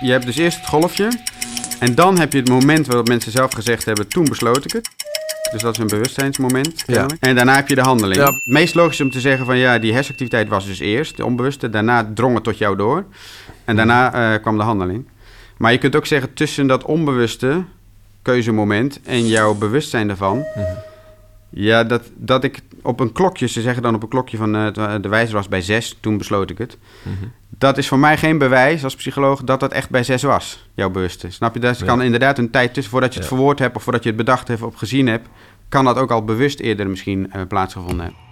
Je 0.00 0.10
hebt 0.10 0.26
dus 0.26 0.36
eerst 0.36 0.58
het 0.58 0.66
golfje. 0.68 1.08
En 1.78 1.94
dan 1.94 2.18
heb 2.18 2.32
je 2.32 2.38
het 2.38 2.48
moment 2.48 2.86
waarop 2.86 3.08
mensen 3.08 3.32
zelf 3.32 3.52
gezegd 3.52 3.84
hebben... 3.84 4.08
toen 4.08 4.24
besloot 4.24 4.64
ik 4.64 4.72
het. 4.72 4.90
Dus 5.54 5.62
dat 5.62 5.72
is 5.72 5.78
een 5.78 5.86
bewustzijnsmoment. 5.86 6.84
En 7.20 7.34
daarna 7.34 7.54
heb 7.54 7.68
je 7.68 7.74
de 7.74 7.80
handeling. 7.80 8.20
Ja. 8.20 8.26
Het 8.26 8.46
meest 8.46 8.74
logisch 8.74 8.94
is 8.94 9.04
om 9.04 9.10
te 9.10 9.20
zeggen 9.20 9.46
van... 9.46 9.58
ja, 9.58 9.78
die 9.78 9.92
hersenactiviteit 9.92 10.48
was 10.48 10.66
dus 10.66 10.78
eerst, 10.78 11.16
de 11.16 11.24
onbewuste. 11.24 11.70
Daarna 11.70 12.10
drong 12.14 12.34
het 12.34 12.44
tot 12.44 12.58
jou 12.58 12.76
door. 12.76 13.04
En 13.64 13.76
daarna 13.76 14.12
eh, 14.12 14.40
kwam 14.40 14.56
de 14.56 14.62
handeling. 14.62 15.08
Maar 15.56 15.72
je 15.72 15.78
kunt 15.78 15.96
ook 15.96 16.06
zeggen 16.06 16.34
tussen 16.34 16.66
dat 16.66 16.84
onbewuste 16.84 17.64
keuzemoment... 18.22 19.00
en 19.04 19.26
jouw 19.26 19.54
bewustzijn 19.54 20.06
daarvan... 20.06 20.44
Ja, 21.56 21.84
dat, 21.84 22.02
dat 22.16 22.44
ik 22.44 22.60
op 22.82 23.00
een 23.00 23.12
klokje, 23.12 23.46
ze 23.46 23.60
zeggen 23.60 23.82
dan 23.82 23.94
op 23.94 24.02
een 24.02 24.08
klokje 24.08 24.36
van 24.36 24.56
eh, 24.56 24.66
de 25.00 25.08
wijzer 25.08 25.34
was 25.34 25.48
bij 25.48 25.60
zes, 25.62 25.96
toen 26.00 26.18
besloot 26.18 26.50
ik 26.50 26.58
het. 26.58 26.78
Mhm. 27.02 27.14
Dat 27.58 27.78
is 27.78 27.88
voor 27.88 27.98
mij 27.98 28.16
geen 28.18 28.38
bewijs 28.38 28.84
als 28.84 28.94
psycholoog 28.94 29.42
dat 29.42 29.60
dat 29.60 29.72
echt 29.72 29.90
bij 29.90 30.02
zes 30.04 30.22
was, 30.22 30.68
jouw 30.74 30.90
bewuste. 30.90 31.30
Snap 31.30 31.54
je? 31.54 31.60
Ja. 31.60 31.74
kan 31.84 32.02
inderdaad 32.02 32.38
een 32.38 32.50
tijd 32.50 32.74
tussen, 32.74 32.92
voordat 32.92 33.12
je 33.14 33.20
het 33.20 33.28
Ja. 33.28 33.34
verwoord 33.36 33.58
hebt 33.58 33.76
of 33.76 33.82
voordat 33.82 34.02
je 34.02 34.08
het 34.08 34.18
bedacht 34.18 34.48
hebt 34.48 34.62
of 34.62 34.74
gezien 34.74 35.06
hebt, 35.06 35.28
kan 35.68 35.84
dat 35.84 35.96
ook 35.96 36.10
al 36.10 36.24
bewust 36.24 36.60
eerder 36.60 36.88
misschien 36.88 37.32
eh, 37.32 37.40
plaatsgevonden 37.48 37.98
hebben. 38.04 38.22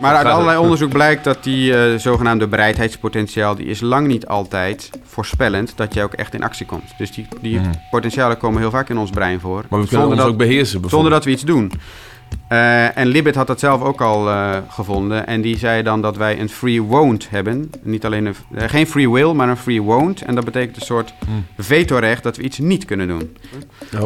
Maar 0.00 0.14
Dat 0.14 0.24
uit 0.24 0.32
allerlei 0.34 0.58
onderzoek 0.58 0.90
blijkt 0.92 1.24
dat 1.24 1.44
die 1.44 1.76
eh, 1.76 1.98
zogenaamde 1.98 2.46
bereidheidspotentiaal, 2.46 3.54
die 3.54 3.66
is 3.66 3.80
lang 3.80 4.06
niet 4.06 4.26
altijd 4.26 4.90
voorspellend 5.04 5.72
dat 5.76 5.94
je 5.94 6.02
ook 6.02 6.12
echt 6.12 6.34
in 6.34 6.42
actie 6.42 6.66
komt. 6.66 6.94
Dus 6.98 7.12
die, 7.12 7.28
die 7.40 7.58
Mhm. 7.60 7.70
potentialen 7.90 8.38
komen 8.38 8.60
heel 8.60 8.70
vaak 8.70 8.88
in 8.88 8.98
ons 8.98 9.10
brein 9.10 9.40
voor. 9.40 9.64
Maar 9.68 9.80
we 9.80 9.86
kunnen 9.88 10.06
ons 10.06 10.16
dat- 10.16 10.26
ook 10.26 10.36
beheersen 10.36 10.66
Zonder 10.66 10.80
bijvoorbeeld. 10.80 11.12
dat 11.14 11.24
we 11.24 11.30
iets 11.30 11.42
doen. 11.44 11.72
Eh, 12.48 12.96
en 12.98 13.06
Libet 13.06 13.34
had 13.34 13.46
dat 13.46 13.60
zelf 13.60 13.82
ook 13.82 14.00
al 14.00 14.28
eh, 14.28 14.56
gevonden. 14.68 15.26
En 15.26 15.40
die 15.40 15.58
zei 15.58 15.82
dan 15.82 16.02
dat 16.02 16.16
wij 16.16 16.40
een 16.40 16.48
free 16.48 16.82
won't 16.82 17.30
hebben. 17.30 17.70
Niet 17.82 18.04
alleen 18.04 18.26
een, 18.26 18.34
eh, 18.54 18.68
geen 18.68 18.86
free 18.86 19.10
will, 19.10 19.32
maar 19.32 19.48
een 19.48 19.56
free 19.56 19.82
won't. 19.82 20.22
En 20.22 20.34
dat 20.34 20.44
betekent 20.44 20.76
een 20.76 20.82
soort 20.82 21.14
Hm. 21.24 21.62
vetorecht 21.62 22.22
dat 22.22 22.36
we 22.36 22.42
iets 22.42 22.58
niet 22.58 22.84
kunnen 22.84 23.08
doen. 23.08 23.36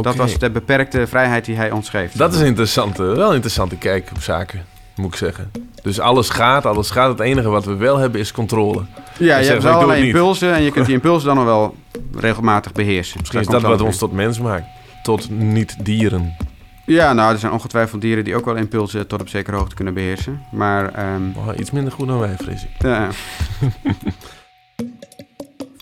Dat 0.02 0.16
was 0.16 0.38
de 0.38 0.50
beperkte 0.50 1.06
vrijheid 1.06 1.44
die 1.44 1.56
hij 1.56 1.70
ons 1.70 1.88
geeft. 1.88 2.18
Dat 2.18 2.34
is 2.34 2.40
een 2.40 2.46
interessante, 2.46 3.02
wel 3.02 3.28
een 3.28 3.34
interessante 3.34 3.76
kijk 3.76 4.10
op 4.14 4.22
zaken, 4.22 4.64
moet 4.96 5.06
ik 5.12 5.16
zeggen. 5.18 5.50
Dus 5.82 6.00
alles 6.00 6.28
gaat, 6.28 6.66
alles 6.66 6.90
gaat. 6.90 7.08
Het 7.08 7.20
enige 7.20 7.48
wat 7.48 7.64
we 7.64 7.74
wel 7.74 7.96
hebben 7.96 8.20
is 8.20 8.32
controle. 8.32 8.82
Ja, 9.18 9.38
je 9.38 9.46
hebt 9.48 9.64
allerlei 9.64 10.00
niet. 10.02 10.14
impulsen 10.14 10.54
en 10.54 10.62
je 10.62 10.70
kunt 10.70 10.86
die 10.86 10.94
impulsen 11.00 11.26
dan 11.26 11.36
nog 11.36 11.44
wel 11.44 11.74
regelmatig 12.14 12.72
beheersen. 12.72 13.16
Misschien 13.18 13.40
is 13.40 13.46
dat 13.46 13.62
wat 13.62 13.80
ons 13.80 13.98
tot 13.98 14.12
mens 14.12 14.40
maakt. 14.40 14.66
Tot 15.02 15.30
niet-dieren. 15.30 16.20
wel 16.20 16.30
op. 16.40 16.49
Ja, 16.92 17.12
nou, 17.12 17.32
er 17.32 17.38
zijn 17.38 17.52
ongetwijfeld 17.52 18.00
dieren 18.00 18.24
die 18.24 18.36
ook 18.36 18.44
wel 18.44 18.56
impulsen 18.56 19.06
tot 19.06 19.20
op 19.20 19.28
zekere 19.28 19.56
hoogte 19.56 19.74
kunnen 19.74 19.94
beheersen. 19.94 20.42
Maar 20.52 20.92
ehm, 20.94 21.22
Oh, 21.36 21.48
iets 21.58 21.70
minder 21.70 21.92
goed 21.92 22.06
dan 22.06 22.18
wij, 22.18 22.36
vrees 22.36 22.62
ik. 22.62 22.70
ja. 22.78 23.08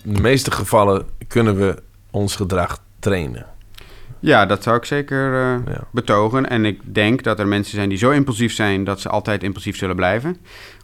In 0.04 0.14
de 0.14 0.20
meeste 0.20 0.50
gevallen 0.50 1.06
kunnen 1.28 1.56
we 1.56 1.82
ons 2.10 2.36
gedrag 2.36 2.82
trainen. 2.98 3.46
Ja, 4.20 4.46
dat 4.46 4.62
zou 4.62 4.76
ik 4.76 4.84
zeker 4.84 5.32
eh, 5.34 5.74
Ja. 5.74 5.80
betogen. 5.92 6.48
En 6.48 6.64
ik 6.64 6.80
denk 6.94 7.22
dat 7.22 7.38
er 7.38 7.48
mensen 7.48 7.74
zijn 7.76 7.88
die 7.88 7.98
zo 7.98 8.10
impulsief 8.10 8.52
zijn 8.52 8.84
dat 8.84 9.00
ze 9.00 9.08
altijd 9.08 9.42
impulsief 9.42 9.76
zullen 9.76 9.96
blijven. 9.96 10.36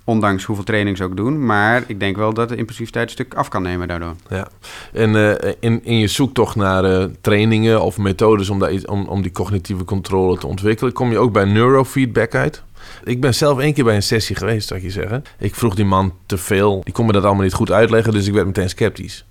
Ondanks 0.06 0.44
hoeveel 0.44 0.64
training 0.64 0.96
ze 0.96 1.04
ook 1.04 1.16
doen. 1.16 1.46
Maar 1.46 1.84
ik 1.86 2.00
denk 2.00 2.16
wel 2.16 2.34
dat 2.34 2.48
de 2.48 2.56
impulsiviteit 2.56 3.04
een 3.06 3.12
stuk 3.12 3.34
af 3.34 3.48
kan 3.48 3.62
nemen 3.62 3.88
daardoor. 3.88 4.14
Ja. 4.28 4.48
En 4.92 5.38
eh, 5.40 5.52
in, 5.60 5.84
in 5.84 5.98
je 5.98 6.06
zoektocht 6.06 6.56
naar 6.56 6.84
eh, 6.84 7.04
trainingen 7.20 7.82
of 7.82 7.98
methodes 7.98 8.48
om, 8.50 8.58
daar 8.58 8.72
iets, 8.72 8.84
om, 8.86 9.06
om 9.06 9.22
die 9.22 9.32
cognitieve 9.32 9.84
controle 9.84 10.38
te 10.38 10.46
ontwikkelen, 10.46 10.92
kom 10.92 11.10
je 11.10 11.18
ook 11.18 11.32
bij 11.32 11.44
neurofeedback 11.44 12.34
uit. 12.34 12.62
Ik 13.04 13.20
ben 13.20 13.34
zelf 13.34 13.58
één 13.58 13.74
keer 13.74 13.84
bij 13.84 13.94
een 13.94 14.02
sessie 14.02 14.36
geweest, 14.36 14.68
zou 14.68 14.80
ik 14.80 14.86
je 14.86 14.92
zeggen. 14.92 15.24
Ik 15.38 15.54
vroeg 15.54 15.74
die 15.74 15.84
man 15.84 16.12
te 16.26 16.36
veel. 16.38 16.80
Die 16.84 16.92
kon 16.94 17.06
me 17.06 17.12
dat 17.12 17.24
allemaal 17.24 17.42
niet 17.42 17.52
goed 17.54 17.70
uitleggen, 17.70 18.12
dus 18.12 18.26
ik 18.26 18.32
werd 18.34 18.46
meteen 18.46 18.68
sceptisch. 18.68 19.24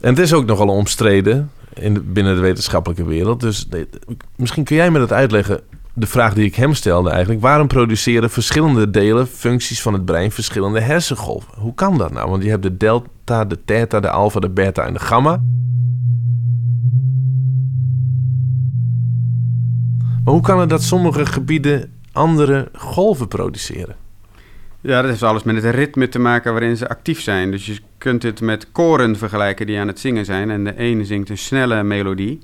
En 0.00 0.10
het 0.10 0.18
is 0.18 0.32
ook 0.32 0.46
nogal 0.46 0.68
omstreden 0.68 1.50
in 1.74 1.94
de- 1.94 2.00
binnen 2.00 2.34
de 2.34 2.40
wetenschappelijke 2.40 3.04
wereld. 3.04 3.40
Dus 3.40 3.66
de- 3.66 3.88
misschien 4.36 4.64
kun 4.64 4.76
jij 4.76 4.90
me 4.90 4.98
dat 4.98 5.12
uitleggen. 5.12 5.60
De 6.00 6.06
vraag 6.06 6.34
die 6.34 6.44
ik 6.44 6.54
hem 6.54 6.74
stelde 6.74 7.10
eigenlijk. 7.10 7.40
Waarom 7.40 7.66
produceren 7.66 8.30
verschillende 8.30 8.90
delen, 8.90 9.26
functies 9.26 9.82
van 9.82 9.92
het 9.92 10.04
brein, 10.04 10.30
verschillende 10.30 10.80
hersengolven? 10.80 11.52
Hoe 11.58 11.74
kan 11.74 11.98
dat 11.98 12.12
nou? 12.12 12.30
Want 12.30 12.42
je 12.42 12.48
hebt 12.48 12.62
de 12.62 12.76
delta, 12.76 13.44
de 13.44 13.64
theta, 13.64 14.00
de 14.00 14.10
alpha, 14.10 14.40
de 14.40 14.50
beta 14.50 14.86
en 14.86 14.92
de 14.92 14.98
gamma. 14.98 15.42
Maar 20.24 20.34
hoe 20.34 20.42
kan 20.42 20.60
het 20.60 20.68
dat 20.68 20.82
sommige 20.82 21.26
gebieden 21.26 21.92
andere 22.12 22.68
golven 22.72 23.28
produceren? 23.28 23.96
ja, 24.80 25.00
dat 25.00 25.10
heeft 25.10 25.22
alles 25.22 25.42
met 25.42 25.62
het 25.62 25.74
ritme 25.74 26.08
te 26.08 26.18
maken 26.18 26.52
waarin 26.52 26.76
ze 26.76 26.88
actief 26.88 27.20
zijn. 27.20 27.50
Dus 27.50 27.66
je 27.66 27.78
kunt 27.98 28.22
het 28.22 28.40
met 28.40 28.72
koren 28.72 29.16
vergelijken 29.16 29.66
die 29.66 29.78
aan 29.78 29.86
het 29.86 30.00
zingen 30.00 30.24
zijn. 30.24 30.50
En 30.50 30.64
de 30.64 30.76
ene 30.76 31.04
zingt 31.04 31.28
een 31.28 31.38
snelle 31.38 31.82
melodie 31.82 32.38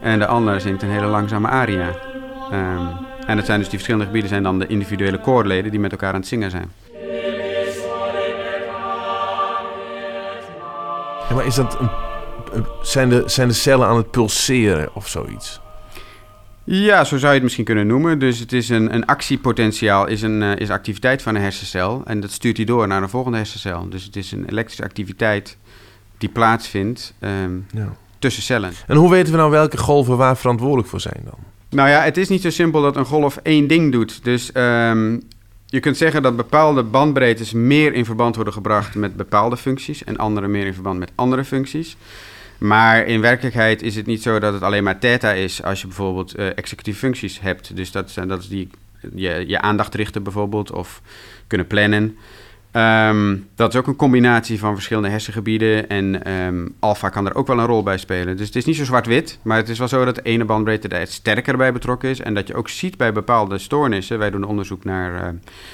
en 0.00 0.18
de 0.18 0.26
ander 0.26 0.60
zingt 0.60 0.82
een 0.82 0.90
hele 0.90 1.06
langzame 1.06 1.48
aria. 1.48 1.94
Ehm, 2.50 2.86
en 3.26 3.36
het 3.36 3.46
zijn 3.46 3.58
dus 3.58 3.68
die 3.68 3.78
verschillende 3.78 4.04
gebieden 4.06 4.28
zijn 4.30 4.42
dan 4.42 4.58
de 4.58 4.66
individuele 4.66 5.20
koorleden 5.20 5.70
die 5.70 5.80
met 5.80 5.90
elkaar 5.92 6.12
aan 6.12 6.20
het 6.20 6.28
zingen 6.28 6.50
zijn. 6.50 6.70
Ja, 11.28 11.34
maar 11.34 11.46
is 11.46 11.54
dat 11.54 11.80
een, 11.80 11.90
een- 12.52 12.66
zijn, 12.82 13.08
de, 13.08 13.22
zijn 13.26 13.48
de 13.48 13.54
cellen 13.54 13.86
aan 13.86 13.96
het 13.96 14.10
pulseren 14.10 14.94
of 14.94 15.08
zoiets? 15.08 15.60
Ja, 16.64 17.04
zo 17.04 17.16
zou 17.16 17.26
je 17.26 17.34
het 17.34 17.42
misschien 17.42 17.64
kunnen 17.64 17.86
noemen. 17.86 18.18
Dus 18.18 18.38
het 18.38 18.52
is 18.52 18.68
een, 18.68 18.94
een 18.94 19.06
actiepotentiaal, 19.06 20.06
is 20.06 20.22
een 20.22 20.42
eh, 20.42 20.56
is 20.56 20.70
activiteit 20.70 21.22
van 21.22 21.34
een 21.34 21.42
hersencel. 21.42 22.02
En 22.04 22.20
dat 22.20 22.30
stuurt 22.30 22.56
hij 22.56 22.66
door 22.66 22.86
naar 22.86 23.02
een 23.02 23.08
volgende 23.08 23.36
hersencel. 23.36 23.88
Dus 23.88 24.04
het 24.04 24.16
is 24.16 24.32
een 24.32 24.44
elektrische 24.48 24.82
activiteit 24.84 25.56
die 26.18 26.28
plaatsvindt 26.28 27.14
ehm, 27.18 27.50
Ja. 27.72 27.92
tussen 28.18 28.42
cellen. 28.42 28.72
En 28.86 28.96
hoe 28.96 29.10
weten 29.10 29.32
we 29.32 29.38
nou 29.38 29.50
welke 29.50 29.76
golven 29.78 30.16
waar 30.16 30.36
verantwoordelijk 30.36 30.88
voor 30.88 31.00
zijn 31.00 31.20
dan? 31.24 31.38
Nou 31.70 31.88
ja, 31.88 32.02
het 32.02 32.16
is 32.16 32.28
niet 32.28 32.42
zo 32.42 32.50
simpel 32.50 32.82
dat 32.82 32.96
een 32.96 33.04
golf 33.04 33.36
één 33.42 33.66
ding 33.66 33.92
doet. 33.92 34.24
Dus 34.24 34.52
ehm, 34.52 35.18
je 35.66 35.80
kunt 35.80 35.96
zeggen 35.96 36.22
dat 36.22 36.36
bepaalde 36.36 36.82
bandbreedtes 36.82 37.52
meer 37.52 37.92
in 37.92 38.04
verband 38.04 38.34
worden 38.34 38.52
gebracht 38.52 38.94
met 38.94 39.16
bepaalde 39.16 39.56
functies 39.56 40.04
en 40.04 40.16
andere 40.16 40.48
meer 40.48 40.66
in 40.66 40.74
verband 40.74 40.98
met 40.98 41.12
andere 41.14 41.44
functies. 41.44 41.96
Maar 42.58 43.06
in 43.06 43.20
werkelijkheid 43.20 43.82
is 43.82 43.96
het 43.96 44.06
niet 44.06 44.22
zo 44.22 44.38
dat 44.38 44.52
het 44.52 44.62
alleen 44.62 44.84
maar 44.84 44.98
theta 44.98 45.32
is 45.32 45.62
als 45.62 45.80
je 45.80 45.86
bijvoorbeeld 45.86 46.34
eh, 46.34 46.46
executieve 46.54 46.98
functies 46.98 47.40
hebt. 47.40 47.76
Dus 47.76 47.92
dat, 47.92 48.10
zijn, 48.10 48.28
dat 48.28 48.40
is 48.40 48.48
die, 48.48 48.68
je, 49.14 49.44
je 49.46 49.60
aandacht 49.60 49.94
richten 49.94 50.22
bijvoorbeeld 50.22 50.72
of 50.72 51.00
kunnen 51.46 51.66
plannen. 51.66 52.16
Ehm, 52.76 53.36
dat 53.54 53.74
is 53.74 53.80
ook 53.80 53.86
een 53.86 53.96
combinatie 53.96 54.58
van 54.58 54.74
verschillende 54.74 55.08
hersengebieden. 55.08 55.88
En 55.88 56.24
ehm 56.24 56.66
alfa 56.78 57.08
kan 57.08 57.26
er 57.26 57.34
ook 57.34 57.46
wel 57.46 57.58
een 57.58 57.66
rol 57.66 57.82
bij 57.82 57.98
spelen. 57.98 58.36
Dus 58.36 58.46
het 58.46 58.56
is 58.56 58.64
niet 58.64 58.76
zo 58.76 58.84
zwart-wit. 58.84 59.38
Maar 59.42 59.56
het 59.56 59.68
is 59.68 59.78
wel 59.78 59.88
zo 59.88 60.04
dat 60.04 60.14
de 60.14 60.22
ene 60.22 60.44
bandbreedte 60.44 60.88
er 60.88 61.06
sterker 61.06 61.56
bij 61.56 61.72
betrokken 61.72 62.08
is. 62.08 62.20
En 62.20 62.34
dat 62.34 62.46
je 62.46 62.54
ook 62.54 62.68
ziet 62.68 62.96
bij 62.96 63.12
bepaalde 63.12 63.58
stoornissen. 63.58 64.18
Wij 64.18 64.30
doen 64.30 64.44
onderzoek 64.44 64.84
naar 64.84 65.22
eh, 65.22 65.28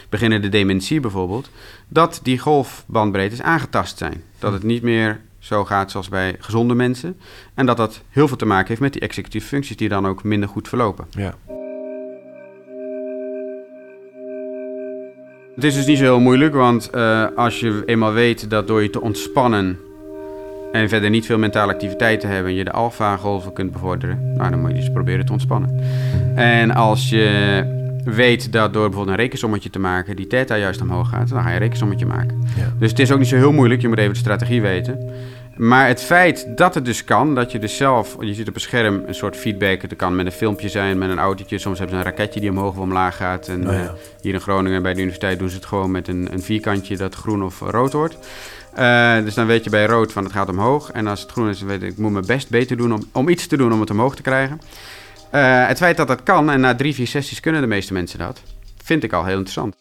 beginnende 0.09 0.49
dementie 0.49 1.01
bijvoorbeeld. 1.01 1.51
Dat 1.89 2.21
die 2.23 2.39
golfbandbreedtes 2.39 3.43
aangetast 3.43 3.99
zijn. 3.99 4.23
Dat 4.39 4.53
het 4.53 4.63
niet 4.63 4.83
meer 4.83 5.21
zo 5.39 5.65
gaat 5.65 5.91
zoals 5.91 6.09
bij 6.09 6.37
gezonde 6.39 6.75
mensen. 6.75 7.17
En 7.55 7.67
dat 7.67 7.77
dat 7.77 8.03
heel 8.09 8.29
veel 8.29 8.37
te 8.37 8.47
maken 8.47 8.69
heeft 8.69 8.81
met 8.81 8.93
die 8.93 9.03
executieve 9.03 9.47
functies 9.47 9.77
die 9.77 9.89
dan 9.89 10.07
ook 10.07 10.25
minder 10.25 10.49
goed 10.49 10.69
verlopen. 10.69 11.07
Ja. 11.11 11.35
Het 15.55 15.65
is 15.65 15.75
dus 15.75 15.87
niet 15.87 15.99
zo 15.99 16.05
heel 16.05 16.21
moeilijk, 16.21 16.55
want 16.55 16.91
eh, 16.91 17.27
als 17.37 17.61
je 17.61 17.83
eenmaal 17.87 18.13
weet 18.13 18.51
dat 18.51 18.67
door 18.67 18.83
je 18.83 18.91
te 18.91 19.01
ontspannen 19.01 19.79
en 20.73 20.89
verder 20.89 21.11
niet 21.11 21.27
veel 21.27 21.39
mentale 21.39 21.73
activiteit 21.73 22.21
te 22.21 22.27
hebben, 22.27 22.55
je 22.55 22.65
de 22.65 22.73
alfa-golven 22.73 23.53
kunt 23.53 23.73
bevorderen, 23.73 24.35
nou 24.37 24.51
dan 24.51 24.61
moet 24.61 24.71
je 24.71 24.77
dus 24.77 24.91
proberen 24.93 25.27
te 25.27 25.33
ontspannen. 25.33 25.81
En 26.35 26.71
als 26.71 27.09
je 27.09 27.81
weet 28.05 28.53
dat 28.53 28.73
door 28.73 28.83
bijvoorbeeld 28.83 29.17
een 29.17 29.23
rekensommetje 29.23 29.71
te 29.71 29.79
maken, 29.79 30.17
die 30.17 30.27
theta 30.27 30.57
juist 30.57 30.81
omhoog 30.81 31.09
gaat, 31.09 31.29
dan 31.29 31.43
ga 31.43 31.49
je 31.49 31.55
een 31.55 31.61
rekensommetje 31.61 32.07
maken. 32.07 32.43
Ja. 32.57 32.73
Dus 32.79 32.91
het 32.91 32.99
is 32.99 33.13
ook 33.13 33.19
niet 33.19 33.29
zo 33.29 33.37
heel 33.37 33.53
moeilijk, 33.53 33.81
je 33.81 33.89
moet 33.89 33.99
even 33.99 34.13
de 34.13 34.19
strategie 34.19 34.61
weten. 34.61 35.11
Maar 35.57 35.87
het 35.87 36.03
feit 36.03 36.57
dat 36.57 36.75
het 36.75 36.85
dus 36.85 37.05
kan, 37.05 37.35
dat 37.35 37.53
je 37.53 37.59
dus 37.59 37.77
zelf, 37.77 38.17
je 38.21 38.35
ziet 38.35 38.49
op 38.49 38.55
een 38.55 38.61
scherm 38.61 39.03
een 39.07 39.15
soort 39.15 39.37
feedback. 39.37 39.83
Het 39.83 39.97
kan 39.97 40.17
met 40.17 40.27
een 40.27 40.33
filmpje 40.33 40.69
zijn, 40.69 40.99
met 40.99 41.11
een 41.11 41.19
autootje. 41.19 41.59
Soms 41.59 41.79
hebben 41.79 41.97
ze 41.99 42.05
een 42.05 42.11
raketje 42.11 42.41
die 42.41 42.51
omhoog 42.51 42.73
of 42.73 42.79
omlaag 42.79 43.17
gaat. 43.17 43.49
En 43.49 43.69
Oh 43.69 43.73
ja. 43.75 43.83
eh, 43.83 43.91
hier 44.21 44.35
in 44.35 44.41
Groningen 44.41 44.83
bij 44.83 44.93
de 44.93 44.99
universiteit 44.99 45.39
doen 45.39 45.49
ze 45.49 45.57
het 45.57 45.67
gewoon 45.67 45.91
met 45.91 46.09
een, 46.09 46.29
een 46.33 46.43
vierkantje 46.43 46.97
dat 46.97 47.15
groen 47.15 47.43
of 47.43 47.61
rood 47.61 47.93
wordt. 47.93 48.19
Eh, 48.75 49.17
dus 49.25 49.35
dan 49.35 49.47
weet 49.47 49.65
je 49.65 49.71
bij 49.71 49.87
rood 49.87 50.13
van 50.13 50.25
het 50.25 50.33
gaat 50.33 50.49
omhoog. 50.49 50.91
En 50.91 51.07
als 51.07 51.21
het 51.21 51.31
groen 51.31 51.49
is, 51.49 51.59
dan 51.59 51.69
weet 51.69 51.83
ik, 51.83 51.91
ik 51.91 51.99
moet 51.99 52.13
mijn 52.13 52.27
best 52.27 52.51
beter 52.51 52.77
doen 52.77 52.93
om, 52.93 53.09
om 53.13 53.29
iets 53.29 53.47
te 53.47 53.57
doen 53.57 53.73
om 53.73 53.81
het 53.81 53.91
omhoog 53.91 54.17
te 54.17 54.23
krijgen. 54.23 54.61
Eh, 55.31 55.67
het 55.67 55.79
feit 55.79 55.97
dat 55.97 56.09
dat 56.09 56.23
kan, 56.23 56.51
en 56.51 56.61
na 56.61 56.75
drie, 56.75 56.95
vier 56.95 57.07
sessies 57.07 57.41
kunnen 57.41 57.61
de 57.61 57.67
meeste 57.67 57.93
mensen 57.93 58.19
dat, 58.19 58.43
vind 58.85 59.03
ik 59.03 59.13
al 59.13 59.25
heel 59.25 59.33
interessant. 59.33 59.77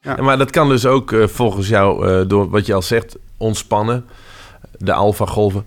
Ja. 0.00 0.16
Maar 0.16 0.38
dat 0.38 0.50
kan 0.50 0.68
dus 0.68 0.86
ook 0.86 1.14
volgens 1.24 1.68
jou, 1.68 2.08
eh, 2.08 2.28
door 2.28 2.50
wat 2.50 2.66
je 2.66 2.74
al 2.74 2.82
zegt, 2.82 3.16
ontspannen. 3.36 4.04
De 4.82 4.92
alfa-golven. 4.92 5.66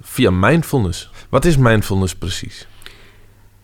Via 0.00 0.30
mindfulness. 0.30 1.10
Wat 1.28 1.44
is 1.44 1.56
mindfulness 1.56 2.14
precies? 2.14 2.68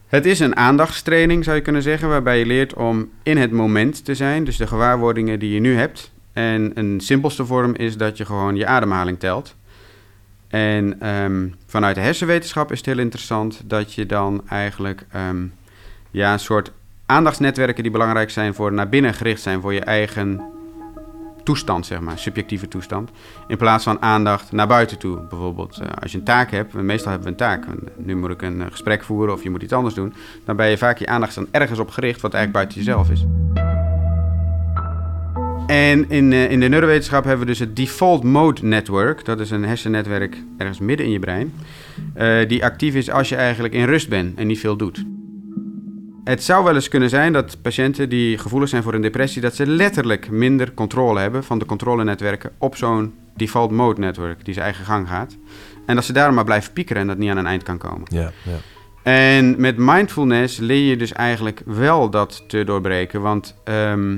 Het 0.07 0.27
is 0.27 0.41
een 0.41 0.57
aandachtstraining, 0.57 1.45
zou 1.45 1.57
je 1.57 1.63
kunnen 1.63 1.83
zeggen, 1.83 2.09
waarbij 2.09 2.39
je 2.39 2.47
leert 2.47 2.75
om 2.75 3.11
in 3.23 3.37
het 3.37 3.51
moment 3.51 4.05
te 4.05 4.15
zijn. 4.15 4.45
Dus 4.45 4.57
de 4.57 4.67
gewaarwordingen 4.67 5.39
die 5.39 5.55
je 5.55 5.61
nu 5.61 5.77
hebt. 5.77 6.13
En 6.33 6.71
een 6.75 7.01
simpelste 7.01 7.47
vorm 7.47 7.75
is 7.75 7.97
dat 7.97 8.17
je 8.17 8.25
gewoon 8.25 8.57
je 8.57 8.67
ademhaling 8.67 9.19
telt. 9.19 9.55
En 10.49 11.01
ehm, 11.01 11.49
vanuit 11.67 11.95
de 11.95 12.01
hersenwetenschap 12.01 12.73
is 12.73 12.79
het 12.79 12.87
heel 12.87 12.99
interessant 12.99 13.63
dat 13.65 13.95
je 13.95 14.07
dan 14.07 14.43
eigenlijk 14.49 15.07
ehm, 15.11 15.47
ja, 16.11 16.33
een 16.33 16.39
soort 16.39 16.73
aandachtsnetwerken 17.07 17.83
die 17.83 17.93
belangrijk 17.93 18.31
zijn 18.31 18.55
voor 18.55 18.73
naar 18.73 18.89
binnen 18.89 19.15
gericht 19.15 19.43
zijn 19.43 19.61
voor 19.61 19.73
je 19.73 19.81
eigen 19.81 20.41
toestand, 21.43 21.87
zeg 21.87 22.01
maar, 22.01 22.19
subjectieve 22.19 22.69
toestand. 22.69 23.11
In 23.49 23.57
plaats 23.57 23.85
van 23.85 24.03
aandacht 24.03 24.53
naar 24.53 24.67
buiten 24.67 24.99
toe. 24.99 25.21
Bijvoorbeeld 25.29 25.79
eh, 25.79 25.89
als 26.03 26.13
je 26.13 26.19
een 26.19 26.25
taak 26.25 26.51
hebt, 26.51 26.73
meestal 26.73 27.11
hebben 27.11 27.27
we 27.27 27.33
een 27.33 27.49
taak. 27.49 27.65
Nu 27.97 28.17
moet 28.17 28.31
ik 28.31 28.43
een 28.43 28.61
eh, 28.61 28.67
gesprek 28.71 29.05
voeren 29.05 29.35
of 29.35 29.43
je 29.43 29.51
moet 29.51 29.63
iets 29.63 29.73
anders 29.73 29.95
doen. 29.95 30.15
Dan 30.45 30.57
ben 30.57 30.69
je 30.69 30.79
vaak 30.79 30.99
je 30.99 31.07
aandacht 31.07 31.35
dan 31.35 31.47
ergens 31.51 31.79
op 31.79 31.91
gericht 31.91 32.21
wat 32.21 32.35
eigenlijk 32.35 32.65
buiten 32.65 32.85
jezelf 32.85 33.11
is. 33.11 33.25
En 35.67 36.11
in, 36.11 36.33
eh, 36.33 36.51
in 36.51 36.61
de 36.61 36.69
neurowetenschap 36.69 37.25
hebben 37.25 37.47
we 37.47 37.51
dus 37.53 37.59
het 37.59 37.77
Default 37.77 38.23
Mode 38.23 38.65
Network. 38.65 39.25
Dat 39.25 39.41
is 39.41 39.51
een 39.51 39.65
hersennetwerk 39.65 40.37
ergens 40.59 40.79
midden 40.79 41.07
in 41.07 41.13
je 41.13 41.19
brein. 41.19 41.53
eh, 42.15 42.49
die 42.49 42.65
actief 42.65 42.95
is 42.95 43.11
als 43.11 43.29
je 43.29 43.37
eigenlijk 43.37 43.75
in 43.75 43.85
rust 43.85 44.09
bent 44.09 44.39
en 44.39 44.47
niet 44.47 44.59
veel 44.59 44.77
doet. 44.77 45.05
Het 46.25 46.43
zou 46.43 46.65
wel 46.65 46.75
eens 46.75 46.89
kunnen 46.89 47.09
zijn 47.09 47.33
dat 47.33 47.63
patiënten 47.63 48.09
die 48.09 48.39
gevoelig 48.39 48.69
zijn 48.69 48.83
voor 48.83 48.95
een 48.95 49.01
depressie, 49.01 49.43
dat 49.43 49.55
ze 49.55 49.67
letterlijk 49.67 50.31
minder 50.31 50.75
controle 50.75 51.21
hebben 51.21 51.45
van 51.45 51.59
de 51.59 51.65
controlenetwerken 51.65 52.51
op 52.59 52.77
zo'n 52.77 53.15
default 53.37 53.71
mode 53.71 54.01
network 54.01 54.45
die 54.45 54.55
zijn 54.55 54.67
eigen 54.67 54.85
gang 54.85 55.09
gaat. 55.09 55.37
En 55.87 55.95
dat 55.95 56.05
ze 56.05 56.13
daarom 56.13 56.35
maar 56.35 56.45
blijven 56.45 56.73
piekeren 56.73 57.03
en 57.03 57.09
dat 57.09 57.19
niet 57.19 57.31
aan 57.31 57.37
een 57.37 57.47
eind 57.47 57.63
kan 57.63 57.79
komen. 57.79 58.07
Ja, 58.11 58.33
ja. 58.43 58.57
En 59.03 59.61
met 59.61 59.77
mindfulness 59.77 60.59
leer 60.59 60.91
je 60.91 60.97
dus 60.97 61.13
eigenlijk 61.13 61.63
wel 61.65 62.11
dat 62.11 62.45
te 62.47 62.65
doorbreken. 62.65 63.21
Want 63.21 63.55
ehm, 63.65 64.17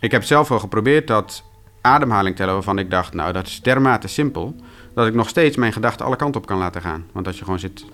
ik 0.00 0.10
heb 0.10 0.24
zelf 0.24 0.48
wel 0.48 0.58
geprobeerd 0.58 1.06
dat 1.06 1.44
ademhaling 1.80 2.36
tellen 2.36 2.54
waarvan 2.54 2.78
ik 2.78 2.90
dacht, 2.90 3.14
nou 3.14 3.32
dat 3.32 3.46
is 3.46 3.62
dermate 3.62 4.08
simpel, 4.08 4.54
dat 4.94 5.06
ik 5.06 5.14
nog 5.14 5.28
steeds 5.28 5.56
mijn 5.56 5.72
gedachten 5.72 6.06
alle 6.06 6.16
kanten 6.16 6.40
op 6.40 6.46
kan 6.46 6.58
laten 6.58 6.82
gaan. 6.82 7.06
Want 7.12 7.26
als 7.26 7.38
je 7.38 7.44
gewoon 7.44 7.58
zit 7.58 7.84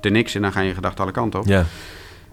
te 0.00 0.08
niksen, 0.08 0.42
dan 0.42 0.52
gaan 0.52 0.64
je 0.64 0.74
gedachten 0.74 1.02
alle 1.04 1.12
kanten 1.12 1.40
op. 1.40 1.46
ja. 1.46 1.64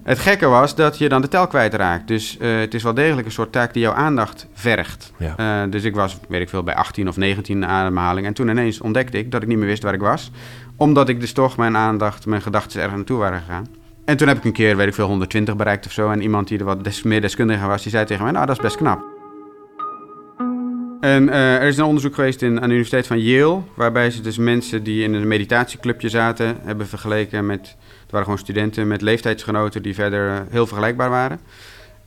Het 0.03 0.19
gekke 0.19 0.47
was 0.47 0.75
dat 0.75 0.97
je 0.97 1.09
dan 1.09 1.21
de 1.21 1.27
tel 1.27 1.47
kwijtraakt. 1.47 2.07
Dus 2.07 2.37
eh, 2.37 2.57
het 2.57 2.73
is 2.73 2.83
wel 2.83 2.93
degelijk 2.93 3.25
een 3.25 3.33
soort 3.33 3.51
taak 3.51 3.73
die 3.73 3.81
jouw 3.81 3.93
aandacht 3.93 4.47
vergt. 4.53 5.11
Ja. 5.17 5.35
Eh, 5.37 5.71
dus 5.71 5.83
ik 5.83 5.95
was, 5.95 6.17
weet 6.27 6.41
ik 6.41 6.49
veel, 6.49 6.63
bij 6.63 6.75
18 6.75 7.07
of 7.07 7.17
19 7.17 7.65
ademhaling. 7.65 8.27
En 8.27 8.33
toen 8.33 8.49
ineens 8.49 8.81
ontdekte 8.81 9.17
ik 9.17 9.31
dat 9.31 9.41
ik 9.41 9.47
niet 9.47 9.57
meer 9.57 9.67
wist 9.67 9.83
waar 9.83 9.93
ik 9.93 9.99
was. 9.99 10.31
Omdat 10.77 11.09
ik 11.09 11.19
dus 11.19 11.31
toch 11.31 11.57
mijn 11.57 11.77
aandacht, 11.77 12.25
mijn 12.25 12.41
gedachten 12.41 12.77
ergens 12.79 12.95
naartoe 12.95 13.17
waren 13.17 13.39
gegaan. 13.39 13.67
En 14.05 14.17
toen 14.17 14.27
heb 14.27 14.37
ik 14.37 14.43
een 14.43 14.53
keer, 14.53 14.77
weet 14.77 14.87
ik 14.87 14.93
veel, 14.93 15.07
120 15.07 15.55
bereikt 15.55 15.85
of 15.85 15.91
zo. 15.91 16.11
En 16.11 16.21
iemand 16.21 16.47
die 16.47 16.59
er 16.59 16.65
wat 16.65 16.83
des, 16.83 17.03
meer 17.03 17.21
deskundig 17.21 17.59
aan 17.59 17.67
was, 17.67 17.81
die 17.81 17.91
zei 17.91 18.05
tegen 18.05 18.23
mij, 18.23 18.31
nou 18.31 18.45
dat 18.45 18.55
is 18.55 18.61
best 18.61 18.77
knap. 18.77 19.13
En 20.99 21.29
eh, 21.29 21.55
er 21.55 21.67
is 21.67 21.77
een 21.77 21.83
onderzoek 21.83 22.15
geweest 22.15 22.41
in, 22.41 22.55
aan 22.55 22.61
de 22.61 22.67
Universiteit 22.67 23.07
van 23.07 23.19
Yale, 23.19 23.61
waarbij 23.75 24.11
ze 24.11 24.21
dus 24.21 24.37
mensen 24.37 24.83
die 24.83 25.03
in 25.03 25.13
een 25.13 25.27
meditatieclubje 25.27 26.09
zaten, 26.09 26.57
hebben 26.61 26.87
vergeleken 26.87 27.45
met, 27.45 27.75
waren 28.15 28.29
gewoon 28.29 28.45
studenten 28.45 28.87
met 28.87 29.01
leeftijdsgenoten 29.01 29.81
die 29.81 29.93
verder 29.93 30.29
eh, 30.29 30.39
heel 30.49 30.67
vergelijkbaar 30.67 31.09
waren. 31.09 31.39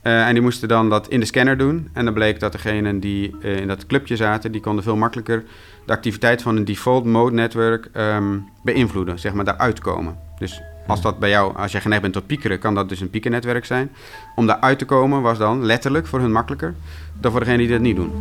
Eh, 0.03 0.27
en 0.27 0.33
die 0.33 0.43
moesten 0.43 0.69
dan 0.69 0.91
dat 0.91 1.09
in 1.09 1.21
de 1.21 1.27
scanner 1.27 1.59
doen. 1.59 1.89
En 1.93 2.05
dan 2.05 2.15
bleek 2.15 2.41
dat 2.41 2.53
degenen 2.53 3.01
die 3.01 3.37
eh, 3.43 3.57
in 3.57 3.69
dat 3.69 3.87
clubje 3.87 4.17
zaten, 4.17 4.53
die 4.53 4.61
konden 4.61 4.85
veel 4.85 4.97
makkelijker 4.97 5.45
de 5.87 5.93
activiteit 5.93 6.43
van 6.43 6.57
een 6.57 6.65
default 6.65 7.05
mode 7.05 7.35
network 7.35 7.89
ehm, 7.93 8.39
beïnvloeden, 8.63 9.19
zeg 9.19 9.33
maar 9.33 9.45
daaruit 9.45 9.81
komen. 9.81 10.19
Dus 10.39 10.63
als 10.87 11.03
dat 11.03 11.19
bij 11.19 11.29
jou, 11.29 11.57
als 11.57 11.73
jij 11.73 11.81
geneigd 11.81 12.03
bent 12.03 12.15
tot 12.15 12.27
piekeren, 12.27 12.59
kan 12.59 12.75
dat 12.75 12.89
dus 12.89 13.01
een 13.01 13.11
piekennetwerk 13.11 13.65
zijn. 13.65 13.91
Om 14.35 14.47
daaruit 14.47 14.79
te 14.79 14.85
komen 14.85 15.23
was 15.23 15.39
dan 15.39 15.65
letterlijk 15.65 16.07
voor 16.07 16.21
hun 16.21 16.33
makkelijker 16.33 16.75
dan 17.21 17.31
voor 17.31 17.41
degenen 17.41 17.61
die 17.61 17.69
dat 17.69 17.81
niet 17.81 17.97
doen. 17.97 18.13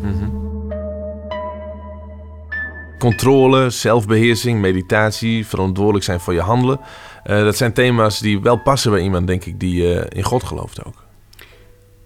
Controle, 2.97 3.69
zelfbeheersing, 3.69 4.61
meditatie, 4.61 5.47
verantwoordelijk 5.47 6.05
zijn 6.05 6.19
voor 6.19 6.33
je 6.33 6.41
handelen. 6.41 6.79
Eh, 7.27 7.43
dat 7.43 7.57
zijn 7.57 7.73
thema's 7.73 8.19
die 8.19 8.41
wel 8.41 8.57
passen 8.57 8.91
bij 8.91 9.01
iemand, 9.01 9.27
denk 9.27 9.45
ik, 9.45 9.59
die 9.59 9.93
eh, 9.93 10.17
in 10.17 10.23
God 10.23 10.43
gelooft 10.43 10.85
ook. 10.85 11.03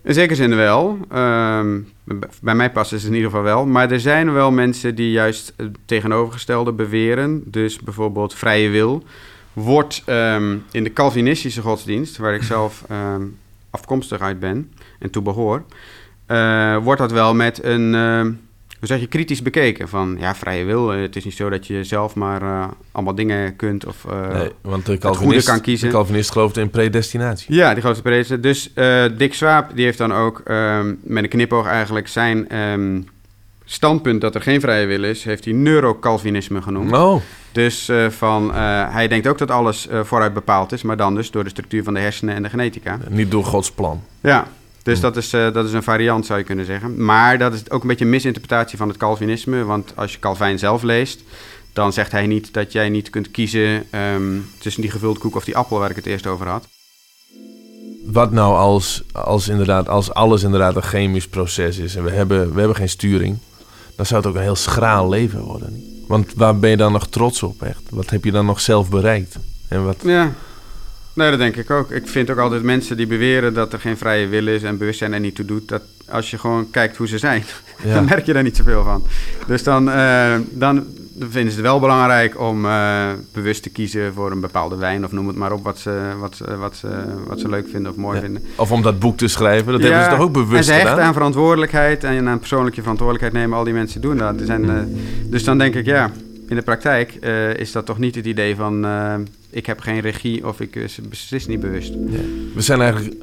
In 0.04 0.14
zekere 0.14 0.36
zin 0.36 0.56
wel. 0.56 0.98
Ehm, 1.10 1.80
bij 2.42 2.56
mij 2.56 2.72
passen 2.72 3.00
ze 3.00 3.08
in 3.08 3.14
ieder 3.14 3.30
geval 3.30 3.44
wel. 3.44 3.66
Maar 3.66 3.92
er 3.92 4.00
zijn 4.00 4.34
wel 4.34 4.52
mensen 4.52 4.96
die 4.96 5.12
juist 5.12 5.54
het 5.58 5.78
tegenovergestelde 5.86 6.72
beweren. 6.72 7.44
Dus 7.46 7.80
bijvoorbeeld 7.80 8.34
vrije 8.34 8.70
wil. 8.70 9.04
Wordt 9.54 10.04
ehm, 10.06 10.58
in 10.72 10.84
de 10.84 10.94
Calvinistische 10.94 11.62
godsdienst, 11.62 12.18
waar 12.18 12.34
ik 12.34 12.44
zelf 12.44 12.84
ehm, 12.90 13.24
afkomstig 13.70 14.20
uit 14.20 14.40
ben 14.40 14.74
en 15.00 15.10
toe 15.10 15.22
behoor, 15.22 15.64
eh, 16.26 16.78
wordt 16.78 17.02
dat 17.02 17.12
wel 17.12 17.34
met 17.34 17.64
een, 17.64 17.96
hoe 18.82 18.90
zeg 18.90 19.00
je, 19.00 19.08
kritisch 19.08 19.42
bekeken. 19.42 19.88
Van 19.88 20.18
ja, 20.20 20.36
vrije 20.36 20.66
wil. 20.66 20.94
eh, 20.94 21.02
het 21.02 21.16
is 21.16 21.24
niet 21.24 21.34
zo 21.34 21.50
dat 21.50 21.68
je 21.68 21.84
zelf 21.84 22.16
maar 22.16 22.42
eh, 22.42 22.68
allemaal 22.92 23.16
dingen 23.16 23.56
kunt 23.56 23.86
of 23.86 24.06
eh, 24.10 24.34
nee, 24.34 24.50
want 24.62 24.86
de 24.86 24.98
Calvinist, 24.98 25.48
kan 25.48 25.62
kiezen. 25.62 25.88
de 25.88 25.94
Calvinist 25.94 26.32
geloofde 26.32 26.62
in 26.62 26.70
predestinatie. 26.70 27.56
Ja, 27.56 27.74
die 27.74 27.84
grote 27.84 28.02
prezen. 28.02 28.42
Dus 28.42 28.72
Dick 29.18 29.34
Swaap 29.34 29.76
die 29.76 29.86
heeft 29.86 29.98
dan 29.98 30.14
ook 30.14 30.42
ehm, 30.46 30.94
met 31.02 31.24
een 31.24 31.30
knipoog 31.30 31.66
eigenlijk 31.68 32.08
zijn 32.08 32.50
ehm, 32.50 33.02
standpunt 33.66 34.22
dat 34.22 34.36
er 34.36 34.42
geen 34.42 34.62
vrije 34.62 34.86
wil 34.86 35.04
is, 35.04 35.24
heeft 35.24 35.46
hij 35.46 35.54
neurocalvinisme 35.54 36.62
genoemd. 36.62 36.92
Oh, 36.92 37.22
Dus 37.52 37.92
van, 38.10 38.54
hij 38.92 39.08
denkt 39.08 39.28
ook 39.28 39.38
dat 39.38 39.52
alles 39.52 39.88
vooruit 40.04 40.34
bepaald 40.34 40.72
is, 40.72 40.82
maar 40.82 40.98
dan 40.98 41.16
dus 41.16 41.32
door 41.32 41.44
de 41.44 41.50
structuur 41.50 41.84
van 41.84 41.94
de 41.94 42.00
hersenen 42.00 42.36
en 42.36 42.44
de 42.44 42.50
genetica. 42.50 43.00
niet 43.10 43.32
door 43.32 43.44
Gods 43.44 43.72
plan. 43.72 44.02
Ja, 44.22 44.48
dus 44.84 45.00
dat, 45.00 45.18
is, 45.18 45.34
eh, 45.34 45.54
dat 45.54 45.66
is 45.66 45.74
een 45.74 45.84
variant 45.84 46.26
zou 46.26 46.40
je 46.40 46.46
kunnen 46.46 46.66
zeggen. 46.66 47.06
Maar 47.06 47.38
dat 47.38 47.54
is 47.54 47.70
ook 47.70 47.82
een 47.82 47.88
beetje 47.88 48.06
een 48.06 48.12
misinterpretatie 48.12 48.78
van 48.78 48.88
het 48.88 48.98
Calvinisme, 48.98 49.64
want 49.64 49.94
als 49.96 50.12
je 50.12 50.20
Calvijn 50.20 50.60
zelf 50.60 50.82
leest, 50.82 51.24
dan 51.74 51.94
zegt 51.94 52.12
hij 52.12 52.28
niet 52.28 52.54
dat 52.54 52.72
jij 52.72 52.90
niet 52.90 53.10
kunt 53.10 53.32
kiezen 53.32 53.84
ehm, 53.90 54.40
tussen 54.60 54.82
die 54.82 54.92
gevulde 54.92 55.20
koek 55.20 55.36
of 55.36 55.44
die 55.44 55.58
appel 55.58 55.80
waar 55.80 55.90
ik 55.90 55.96
het 55.96 56.06
eerst 56.06 56.28
over 56.28 56.48
had. 56.48 56.68
Wat 58.06 58.32
nou 58.32 58.56
als, 58.56 59.04
als, 59.12 59.48
inderdaad, 59.48 59.90
als 59.90 60.14
alles 60.14 60.44
inderdaad 60.44 60.76
een 60.76 60.82
chemisch 60.82 61.28
proces 61.28 61.78
is 61.78 61.96
en 61.96 62.04
we 62.04 62.12
hebben, 62.12 62.54
we 62.54 62.60
hebben 62.60 62.78
geen 62.78 62.90
sturing, 62.90 63.38
dan 63.96 64.06
zou 64.06 64.22
het 64.22 64.30
ook 64.30 64.36
een 64.36 64.42
heel 64.42 64.56
schraal 64.56 65.10
leven 65.10 65.42
worden. 65.42 66.04
Want 66.08 66.34
waar 66.34 66.60
ben 66.60 66.70
je 66.70 66.78
dan 66.78 66.92
nog 66.92 67.08
trots 67.08 67.44
op 67.44 67.62
echt? 67.62 67.82
Wat 67.90 68.10
heb 68.10 68.24
je 68.24 68.32
dan 68.32 68.46
nog 68.46 68.62
zelf 68.62 68.90
bereikt? 68.90 69.36
En 69.68 69.86
wat, 69.86 69.98
Ja. 70.04 70.34
Nee, 71.14 71.30
dat 71.30 71.40
denk 71.40 71.56
ik 71.56 71.70
ook. 71.70 71.92
Ik 71.92 72.08
vind 72.08 72.30
ook 72.30 72.38
altijd 72.38 72.64
mensen 72.64 72.98
die 72.98 73.08
beweren 73.08 73.54
dat 73.54 73.74
er 73.74 73.80
geen 73.80 73.98
vrije 73.98 74.28
wil 74.28 74.48
is 74.48 74.64
en 74.64 74.78
bewustzijn 74.78 75.14
er 75.14 75.20
niet 75.20 75.36
toe 75.36 75.46
doet, 75.46 75.68
dat 75.70 75.82
als 76.10 76.32
je 76.32 76.38
gewoon 76.38 76.70
kijkt 76.72 76.98
hoe 76.98 77.08
ze 77.08 77.18
zijn, 77.18 77.44
Ja. 77.84 77.94
dan 77.94 78.06
merk 78.06 78.26
je 78.26 78.34
daar 78.34 78.44
niet 78.44 78.56
zoveel 78.58 78.84
van. 78.84 79.04
Dus 79.48 79.64
dan, 79.64 79.90
eh, 79.92 80.34
dan 80.52 80.86
vinden 81.20 81.52
ze 81.52 81.58
het 81.58 81.66
wel 81.68 81.80
belangrijk 81.80 82.40
om 82.40 82.66
eh, 82.66 83.08
bewust 83.34 83.64
te 83.64 83.70
kiezen 83.70 84.14
voor 84.14 84.32
een 84.32 84.40
bepaalde 84.40 84.76
wijn 84.76 85.06
of 85.06 85.12
noem 85.12 85.28
het 85.28 85.36
maar 85.36 85.52
op 85.52 85.64
wat 85.64 85.80
ze, 85.80 86.00
wat, 86.20 86.36
ze- 86.36 86.58
wat, 86.58 86.76
ze, 86.76 86.88
wat 87.28 87.40
ze 87.40 87.50
leuk 87.50 87.68
vinden 87.72 87.92
of 87.92 87.98
mooi 87.98 88.16
Ja. 88.16 88.22
vinden. 88.24 88.44
Of 88.56 88.72
om 88.72 88.82
dat 88.82 89.00
boek 89.00 89.18
te 89.18 89.28
schrijven, 89.28 89.72
dat 89.72 89.82
hebben 89.82 90.04
ze 90.04 90.10
toch 90.10 90.20
ook 90.20 90.34
bewust 90.34 90.58
En 90.58 90.64
ze 90.64 90.72
hechten 90.72 90.90
gedaan? 90.90 91.06
aan 91.08 91.14
verantwoordelijkheid 91.14 92.04
en 92.04 92.28
aan 92.28 92.40
persoonlijke 92.40 92.82
verantwoordelijkheid 92.82 93.44
nemen 93.44 93.58
al 93.58 93.64
die 93.64 93.74
mensen 93.74 94.02
doen 94.02 94.18
dat. 94.18 94.36
Zijn, 94.44 94.70
eh, 94.70 94.76
dus 95.26 95.44
dan 95.44 95.58
denk 95.58 95.76
ik, 95.76 95.86
ja, 95.86 96.12
in 96.52 96.58
de 96.58 96.64
praktijk 96.64 97.12
eh, 97.16 97.54
is 97.54 97.72
dat 97.72 97.86
toch 97.86 97.98
niet 98.00 98.16
het 98.16 98.26
idee 98.26 98.56
van 98.56 98.86
eh, 98.86 99.16
ik 99.50 99.66
heb 99.66 99.80
geen 99.80 100.00
regie 100.00 100.48
of 100.48 100.60
ik 100.60 100.76
eh, 100.76 100.84
beslis 101.10 101.48
niet 101.48 101.60
bewust. 101.60 101.94
We 102.54 102.62
zijn 102.62 102.82
eigenlijk... 102.82 103.16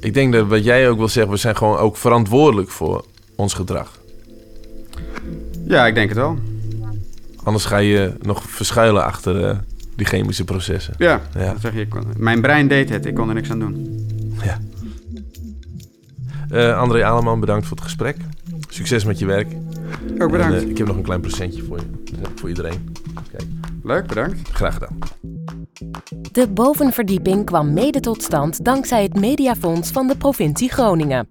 Ik 0.00 0.14
denk 0.14 0.32
dat 0.32 0.46
wat 0.46 0.64
jij 0.64 0.88
ook 0.88 0.98
wil 0.98 1.08
zeggen, 1.08 1.32
we 1.32 1.38
zijn 1.38 1.56
gewoon 1.56 1.76
ook 1.76 1.96
verantwoordelijk 1.96 2.70
voor 2.70 3.04
ons 3.34 3.54
gedrag. 3.54 3.98
Ja, 5.66 5.86
ik 5.86 5.94
denk 5.94 6.08
het 6.08 6.18
wel. 6.18 6.38
Anders 7.42 7.64
ga 7.64 7.76
je 7.78 8.12
nog 8.22 8.42
verschuilen 8.50 9.04
achter 9.04 9.44
eh, 9.44 9.58
die 9.96 10.06
chemische 10.06 10.44
processen. 10.44 10.94
Ja, 10.98 11.20
Ja. 11.34 11.52
dat 11.52 11.60
zeg 11.60 11.74
je. 11.74 11.88
kon- 11.88 12.04
Mijn 12.16 12.40
brein 12.40 12.68
deed 12.68 12.88
het, 12.88 13.06
ik 13.06 13.14
kon 13.14 13.28
er 13.28 13.34
niks 13.34 13.50
aan 13.50 13.58
doen. 13.58 14.00
Eh, 16.50 16.78
André 16.78 17.04
Aleman, 17.04 17.40
bedankt 17.40 17.66
voor 17.66 17.76
het 17.76 17.84
gesprek. 17.86 18.16
Succes 18.68 19.04
met 19.04 19.18
je 19.18 19.26
werk. 19.26 19.48
Ook 20.18 20.30
bedankt. 20.30 20.54
En, 20.56 20.62
eh, 20.64 20.68
ik 20.70 20.78
heb 20.78 20.86
nog 20.86 20.96
een 20.96 21.02
klein 21.02 21.20
presentje 21.20 21.62
voor 21.62 21.78
je. 21.78 22.01
Voor 22.34 22.48
iedereen. 22.48 22.92
Leuk, 23.82 24.06
bedankt. 24.06 24.48
Graag 24.48 24.74
gedaan. 24.74 24.98
De 26.32 26.48
bovenverdieping 26.48 27.44
kwam 27.44 27.72
mede 27.72 28.00
tot 28.00 28.22
stand 28.22 28.64
dankzij 28.64 29.02
het 29.02 29.20
Mediafonds 29.20 29.90
van 29.90 30.06
de 30.06 30.16
provincie 30.16 30.70
Groningen. 30.70 31.28